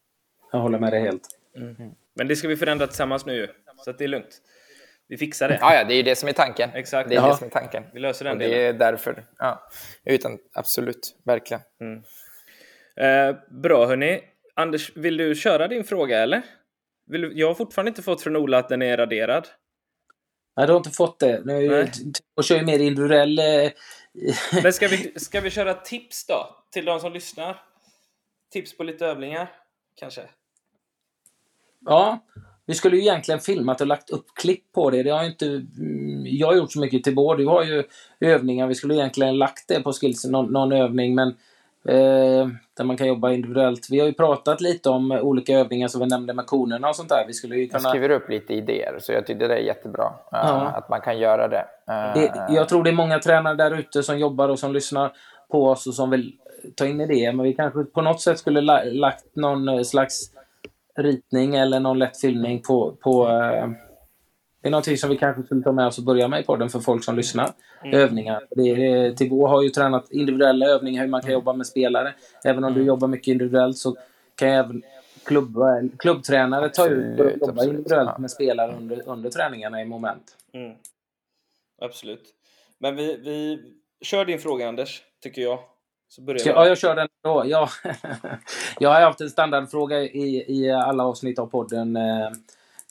[0.52, 1.28] Jag håller med dig helt.
[2.16, 3.48] Men det ska vi förändra tillsammans nu ju.
[3.78, 4.42] Så att det är lugnt.
[5.08, 5.58] Vi fixar det.
[5.62, 6.70] Ja, ja, det är ju det som är tanken.
[6.74, 7.10] Exakt.
[7.10, 7.28] Det är Ja.
[7.28, 7.84] det som är tanken.
[7.94, 9.70] Vi löser den och det är därför, ja,
[10.06, 11.62] utan absolut, verkligen.
[12.98, 14.22] Eh, bra hörni.
[14.54, 16.42] Anders, vill du köra din fråga eller?
[17.08, 19.48] Vill du, jag har fortfarande inte fått från Ola att den är raderad.
[20.58, 21.42] Nej, du har inte fått det.
[21.46, 21.88] Nu,
[22.36, 23.40] och kör ju mer individuell...
[23.40, 23.72] Eh,
[24.64, 26.64] Men ska vi, ska vi köra tips då?
[26.72, 27.62] Till de som lyssnar?
[28.52, 29.52] Tips på lite övningar,
[29.96, 30.22] kanske?
[31.86, 32.20] Ja,
[32.66, 35.04] vi skulle ju egentligen filmat och lagt upp klipp på det.
[35.04, 37.38] Det har inte mm, jag har gjort så mycket till vår.
[37.38, 37.84] Du har ju
[38.20, 38.68] övningar.
[38.68, 41.28] Vi skulle egentligen lagt det på skills, någon, någon övning, men
[41.88, 43.88] eh, där man kan jobba individuellt.
[43.92, 47.10] Vi har ju pratat lite om olika övningar som vi nämnde med konerna och sånt
[47.10, 47.24] där.
[47.28, 47.90] Vi skulle ju Jag kunna...
[47.90, 50.68] skriver upp lite idéer, så jag tycker det är jättebra eh, Ja.
[50.76, 51.66] att man kan göra det.
[51.88, 55.12] Eh, Det, jag tror det är många tränare där ute som jobbar och som lyssnar
[55.52, 56.34] på oss och som vill
[56.76, 57.32] ta in idéer.
[57.34, 60.32] Men vi kanske på något sätt skulle la, lagt någon eh, slags
[60.96, 62.98] ritning eller någon lätt filmning på...
[63.02, 63.70] på eh,
[64.62, 66.70] det är någonting som vi kanske skulle ta med oss och börja med i podden
[66.70, 67.52] för folk som lyssnar.
[67.84, 68.48] Övningar.
[68.50, 72.14] Det är, Tibå har ju tränat individuella övningar hur man kan jobba med spelare.
[72.44, 73.98] Även om du jobbar mycket individuellt så
[74.36, 74.84] kan jag även
[75.26, 75.58] klubb,
[76.00, 77.64] klubbtränare tar ut och absolut.
[77.64, 80.38] individuellt med spelare under, under träningarna i moment.
[80.54, 80.76] Mm.
[81.82, 82.34] Absolut.
[82.78, 83.60] Men vi, vi
[84.02, 85.60] kör din fråga Anders, tycker jag.
[86.08, 87.44] Så börjar Ska, ja, jag kör den då.
[87.46, 87.70] Ja.
[88.80, 92.30] jag har haft en standardfråga i, i alla avsnitt av podden, eh,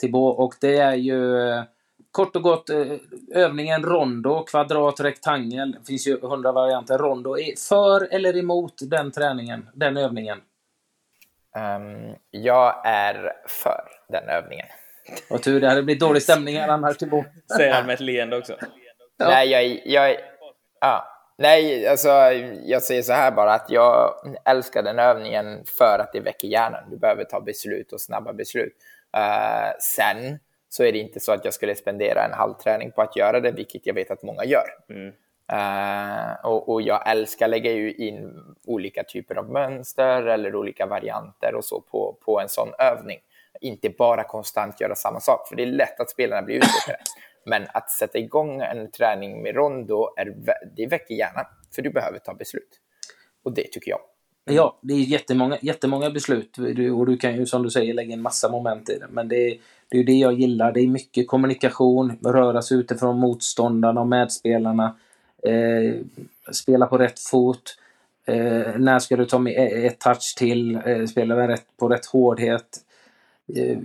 [0.01, 1.63] Thibaut, och det är ju eh,
[2.11, 2.93] kort och gott eh,
[3.35, 5.73] övningen rondo, kvadrat, rektangel.
[5.73, 6.99] Det finns ju hundra varianter.
[6.99, 7.39] Rondo.
[7.39, 10.41] Är för eller emot den träningen, den övningen?
[11.57, 14.67] Ehm, jag är för den övningen.
[15.31, 17.27] Vad tur, det hade blivit dålig stämning här annars, Thibaut.
[17.57, 18.57] Säger han med ett leende också.
[19.17, 19.29] Ja.
[19.29, 20.17] Nej, jag, jag,
[20.81, 21.14] ja.
[21.37, 22.09] Nej, alltså
[22.65, 24.15] jag säger så här bara att jag
[24.45, 26.91] älskar den övningen för att det väcker hjärnan.
[26.91, 28.77] Du behöver ta beslut och snabba beslut.
[29.17, 33.03] Eh, sen så är det inte så att jag skulle spendera en halv träning på
[33.03, 34.67] att göra det, vilket jag vet att många gör.
[34.89, 35.13] Mm.
[35.53, 41.55] Eh, och, och jag älskar lägga ju in olika typer av mönster eller olika varianter
[41.55, 43.19] och så på, på en sån övning.
[43.61, 46.99] Inte bara konstant göra samma sak, för det är lätt att spelarna blir uttråkade.
[47.47, 50.35] Men att sätta igång en träning med rondo, är,
[50.77, 52.81] det väcker hjärnan, för du behöver ta beslut.
[53.43, 54.01] Och det tycker jag.
[54.47, 54.57] Mm.
[54.57, 56.59] Ja, det är jättemånga, jättemånga beslut
[56.99, 59.07] och du kan ju som du säger lägga en massa moment i det.
[59.11, 60.73] Men det är, det är ju det jag gillar.
[60.73, 64.97] Det är mycket kommunikation, röra sig utifrån motståndarna och medspelarna.
[65.43, 65.95] Eh,
[66.53, 67.77] spela på rätt fot.
[68.27, 70.81] Eh, när ska du ta med e-, ett touch till?
[70.87, 72.79] Eh, spela rätt, på rätt hårdhet.
[73.57, 73.79] Eh,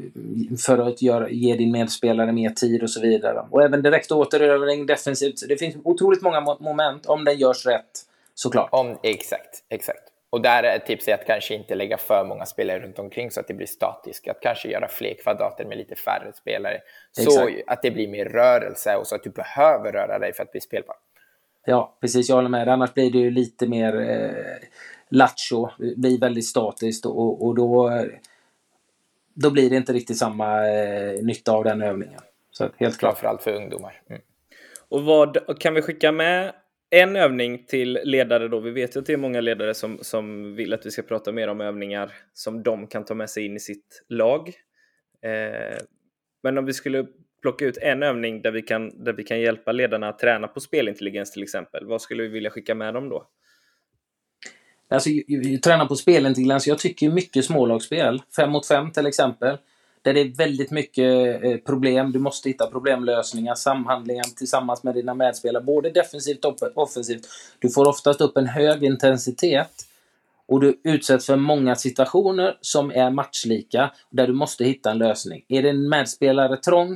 [0.65, 3.45] för att göra, ge din medspelare mer tid och så vidare.
[3.51, 5.47] Och även direkt återövring defensivt.
[5.47, 8.05] Det finns otroligt många mo- moment om den görs rätt.
[8.33, 8.69] Såklart.
[8.71, 10.03] Om, exakt, exakt.
[10.29, 13.39] Och där är ett tips att kanske inte lägga för många spelare runt omkring så
[13.39, 14.27] att det blir statiskt.
[14.27, 16.77] Att kanske göra fler kvadrater med lite färre spelare.
[17.11, 17.63] Så Exakt.
[17.67, 20.61] att det blir mer rörelse och så att du behöver röra dig för att bli
[20.61, 20.95] spelbar.
[21.65, 22.29] Ja, precis.
[22.29, 22.67] Jag håller med.
[22.67, 24.67] Annars blir det ju lite mer eh,
[25.09, 25.69] lattjo.
[25.77, 27.89] Blir väldigt statiskt och, och då,
[29.41, 32.19] då blir det inte riktigt samma eh, nytta av den övningen.
[32.51, 33.13] Så helt klart.
[33.13, 34.01] Framförallt för ungdomar.
[34.09, 34.21] Mm.
[34.89, 36.53] Och vad kan vi skicka med
[36.89, 38.59] en övning till ledare då?
[38.59, 41.31] Vi vet ju att det är många ledare som, som vill att vi ska prata
[41.31, 44.47] mer om övningar som de kan ta med sig in i sitt lag.
[45.21, 45.77] Eh,
[46.43, 47.07] men om vi skulle
[47.41, 50.59] plocka ut en övning där vi, kan, där vi kan hjälpa ledarna att träna på
[50.59, 53.29] spelintelligens till exempel, vad skulle vi vilja skicka med dem då?
[54.89, 56.67] Alltså, jag, ju- på spelintelligens.
[56.67, 58.21] Jag tycker mycket smålagsspel.
[58.35, 59.57] Fem mot fem till exempel.
[60.01, 62.11] Där det är väldigt mycket eh, problem.
[62.11, 65.63] Du måste hitta problemlösningar, samhandlingar tillsammans med dina medspelare.
[65.63, 67.27] Både defensivt och offensivt.
[67.59, 69.85] Du får oftast upp en hög intensitet.
[70.47, 73.91] Och du utsätts för många situationer som är matchlika.
[74.09, 75.45] Där du måste hitta en lösning.
[75.47, 76.91] Är din medspelare trång,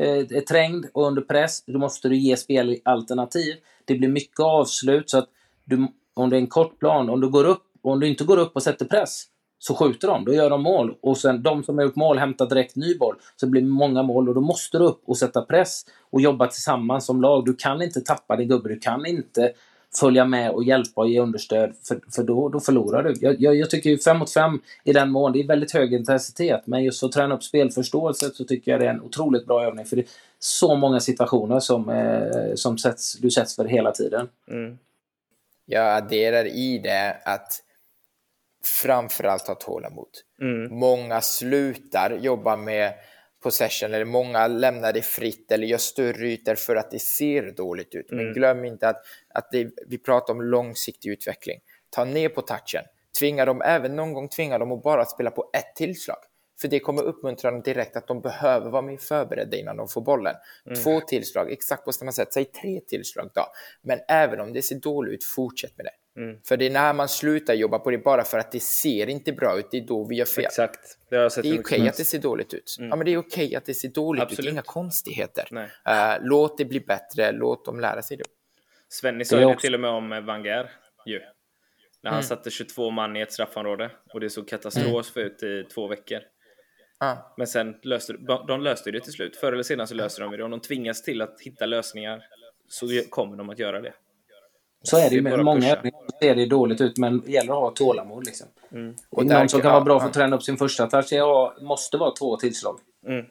[0.00, 3.54] eh, är trängd och under press, då måste du ge spelalternativ.
[3.84, 5.10] Det blir mycket avslut.
[5.10, 5.28] så att
[5.64, 8.38] du, om det är en kort plan, om du går upp, om du inte går
[8.38, 9.24] upp och sätter press,
[9.58, 10.24] så skjuter de.
[10.24, 10.94] Då gör de mål.
[11.00, 13.16] Och sen de som har gjort mål hämtar direkt ny boll.
[13.36, 16.46] Så det blir många mål och då måste du upp och sätta press och jobba
[16.46, 17.44] tillsammans som lag.
[17.44, 18.68] Du kan inte tappa din gubbe.
[18.68, 19.52] Du kan inte
[20.00, 23.14] följa med och hjälpa och ge understöd, för, för då, då förlorar du.
[23.20, 25.92] Jag, jag, jag tycker ju 5 mot 5 i den mån, det är väldigt hög
[25.92, 29.46] intensitet, men just för att träna upp spelförståelse så tycker jag det är en otroligt
[29.46, 30.08] bra övning, för det är
[30.38, 34.28] så många situationer som, eh, som sätts, du sätts för hela tiden.
[34.50, 34.78] Mm.
[35.64, 37.60] Jag adderar i det att
[38.82, 40.08] framförallt ha tålamod.
[40.40, 40.78] Mm.
[40.78, 42.94] Många slutar jobba med
[43.42, 47.94] possession eller många lämnar det fritt eller gör större ytor för att det ser dåligt
[47.94, 48.06] ut.
[48.10, 48.32] Men Mm.
[48.32, 49.02] glöm inte att,
[49.34, 51.60] att det, vi pratar om långsiktig utveckling.
[51.90, 52.84] Ta ner på touchen.
[53.18, 56.16] Tvinga dem, även någon gång tvinga dem att bara spela på ett tillslag.
[56.60, 60.00] För det kommer uppmuntra dem direkt att de behöver vara mer förberedda innan de får
[60.00, 60.34] bollen.
[60.84, 62.32] Två tillslag, exakt på samma sätt.
[62.32, 63.46] Säg tre tillslag då.
[63.82, 66.20] Men även om det ser dåligt ut, fortsätt med det.
[66.20, 66.38] Mm.
[66.48, 69.32] För det är när man slutar jobba på det bara för att det ser inte
[69.32, 70.44] bra ut, det är då vi gör fel.
[70.44, 70.98] Exakt.
[71.10, 72.76] Det har jag sett Det är okej mycket att det ser dåligt ut.
[72.78, 74.28] Ja, men det är okej att det ser dåligt ut.
[74.28, 74.48] Det Absolut.
[74.48, 75.68] är inga konstigheter.
[75.88, 78.24] Eh, låt det bli bättre, låt dem lära sig det.
[78.88, 80.70] Svenny sa ju också- till och med om eh, Wenger
[81.06, 81.18] ju.
[82.02, 82.14] När Mm.
[82.14, 85.26] han satte 22 man i ett straffområde och det såg katastrof Mm.
[85.28, 86.18] ut i två veckor.
[87.00, 87.34] Ja.
[87.36, 88.12] Men sen löste
[88.48, 89.36] de löste det till slut.
[89.36, 90.44] Förr eller senare så löser de det.
[90.44, 92.22] Om de tvingas till att hitta lösningar
[92.68, 93.94] så kommer de att göra det.
[94.82, 95.76] Så är det ju med många
[96.22, 98.26] ser det dåligt ut, men det gäller att ha tålamod.
[98.26, 98.46] Liksom.
[98.72, 98.94] Mm.
[99.10, 101.12] Och någon som kan ja, vara bra för att träna upp sin första touch
[101.60, 102.78] måste vara två tillslag.
[103.06, 103.26] Mm.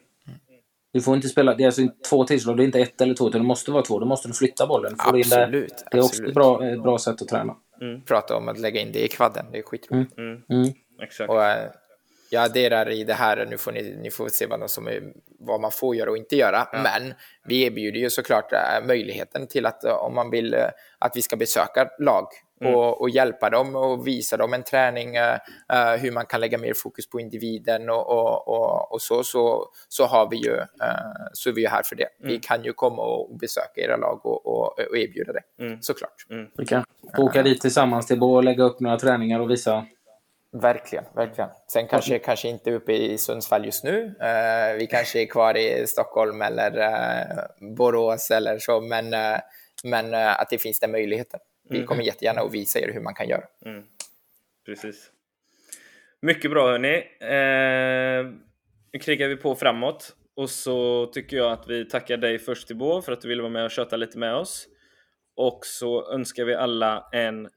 [0.92, 3.28] Du får inte spela, det är alltså två tillslag, det är inte ett eller två,
[3.28, 3.98] utan det måste vara två.
[3.98, 4.96] Då måste du flytta bollen.
[4.98, 5.42] Få in det.
[5.42, 5.84] Absolut.
[5.90, 6.28] Det är också absolut.
[6.28, 7.56] ett bra, ett bra sätt att träna.
[8.06, 10.18] Prata om att lägga in det i kvadden, det är skitroligt.
[10.18, 10.42] Mm.
[10.48, 10.72] Mm.
[11.02, 11.30] Exakt.
[11.30, 11.70] Och, eh,
[12.34, 15.02] jag adderar i det här, nu får ni, ni får se vad, som är,
[15.38, 16.68] vad man får göra och inte göra.
[16.72, 17.14] Men
[17.44, 20.60] vi erbjuder ju såklart eh, möjligheten till att eh, om man vill eh,
[20.98, 22.26] att vi ska besöka lag
[22.60, 22.74] mm.
[22.74, 26.74] och, och, hjälpa dem och visa dem en träning, uh, hur man kan lägga mer
[26.76, 30.66] fokus på individen och, och, och, och så, så, så, har vi ju, uh,
[31.32, 32.08] så är vi ju här för det.
[32.20, 32.32] Mm.
[32.32, 35.82] Vi kan ju komma och besöka era lag och, och, och erbjuda det, mm.
[35.82, 36.26] såklart.
[36.30, 36.46] Mm.
[36.56, 36.84] Vi kan
[37.18, 39.86] åka dit tillsammans till Bo och lägga upp några träningar och visa
[40.62, 41.50] Verkligen, verkligen.
[41.66, 44.04] Sen kanske, kanske inte uppe i Sundsvall just nu.
[44.04, 49.38] Uh, vi kanske är kvar i Stockholm eller uh, Borås eller så, men, uh,
[49.84, 51.40] men att det finns den möjligheten.
[51.68, 51.86] Vi mm.
[51.86, 53.44] kommer jättegärna att visa er hur man kan göra.
[53.66, 53.84] Mm.
[54.66, 55.10] Precis.
[56.22, 57.04] Mycket bra hörni.
[58.92, 62.76] Nu krigar vi på framåt och så tycker jag att vi tackar dig först till
[62.76, 64.66] för att du ville vara med och köta lite med oss.
[65.36, 67.48] Och så önskar vi alla en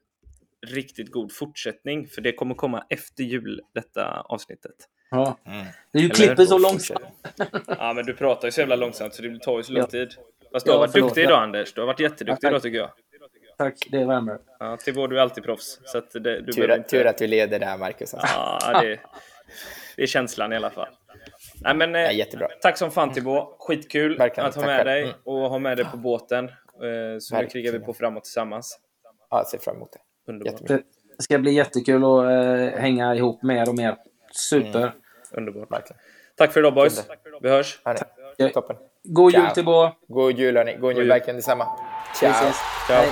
[0.66, 4.74] riktigt god fortsättning, för det kommer komma efter jul, detta avsnittet.
[5.10, 5.66] Ja, mm.
[5.92, 7.00] det är ju klippet så långsamt.
[7.66, 10.08] ja, men du pratar ju så jävla långsamt så det tar ju så lång tid.
[10.52, 11.72] Fast du har varit duktig idag Anders.
[11.72, 12.90] Du har varit jätteduktig idag tycker jag.
[13.58, 14.38] Tack, det värmer.
[14.58, 15.80] Ja, till vår du är alltid proffs.
[15.84, 16.88] Så att det, du tur, inte...
[16.88, 18.14] tur att du leder där, Marcus.
[18.14, 18.36] Alltså.
[18.36, 19.00] Ja, det,
[19.96, 20.88] det är känslan i alla fall.
[21.60, 22.48] Nej, men, ja, jättebra.
[22.62, 23.56] Tack som fan Tibå.
[23.58, 26.44] Skitkul Verkligen, att ha med dig och ha med dig på båten.
[26.44, 27.44] Eh, så Verkligen.
[27.44, 28.80] nu krigar vi på framåt tillsammans.
[29.30, 29.98] Ja, jag ser fram emot det.
[30.28, 30.66] Underbart.
[30.66, 30.82] Det
[31.22, 33.96] ska bli jättekul att äh, hänga ihop mer och mer.
[34.32, 34.78] Super.
[34.78, 34.90] Mm.
[35.32, 35.70] Underbart.
[35.70, 36.00] Verkligen.
[36.36, 37.08] Tack för idag boys.
[37.40, 37.80] Vi hörs.
[38.54, 38.76] Toppen.
[39.02, 39.88] God jul till Bo.
[40.08, 40.76] God jul hörni.
[40.76, 41.08] God jul.
[41.08, 41.66] Verkligen detsamma.
[42.20, 42.52] Ciao.
[42.86, 43.04] Ciao.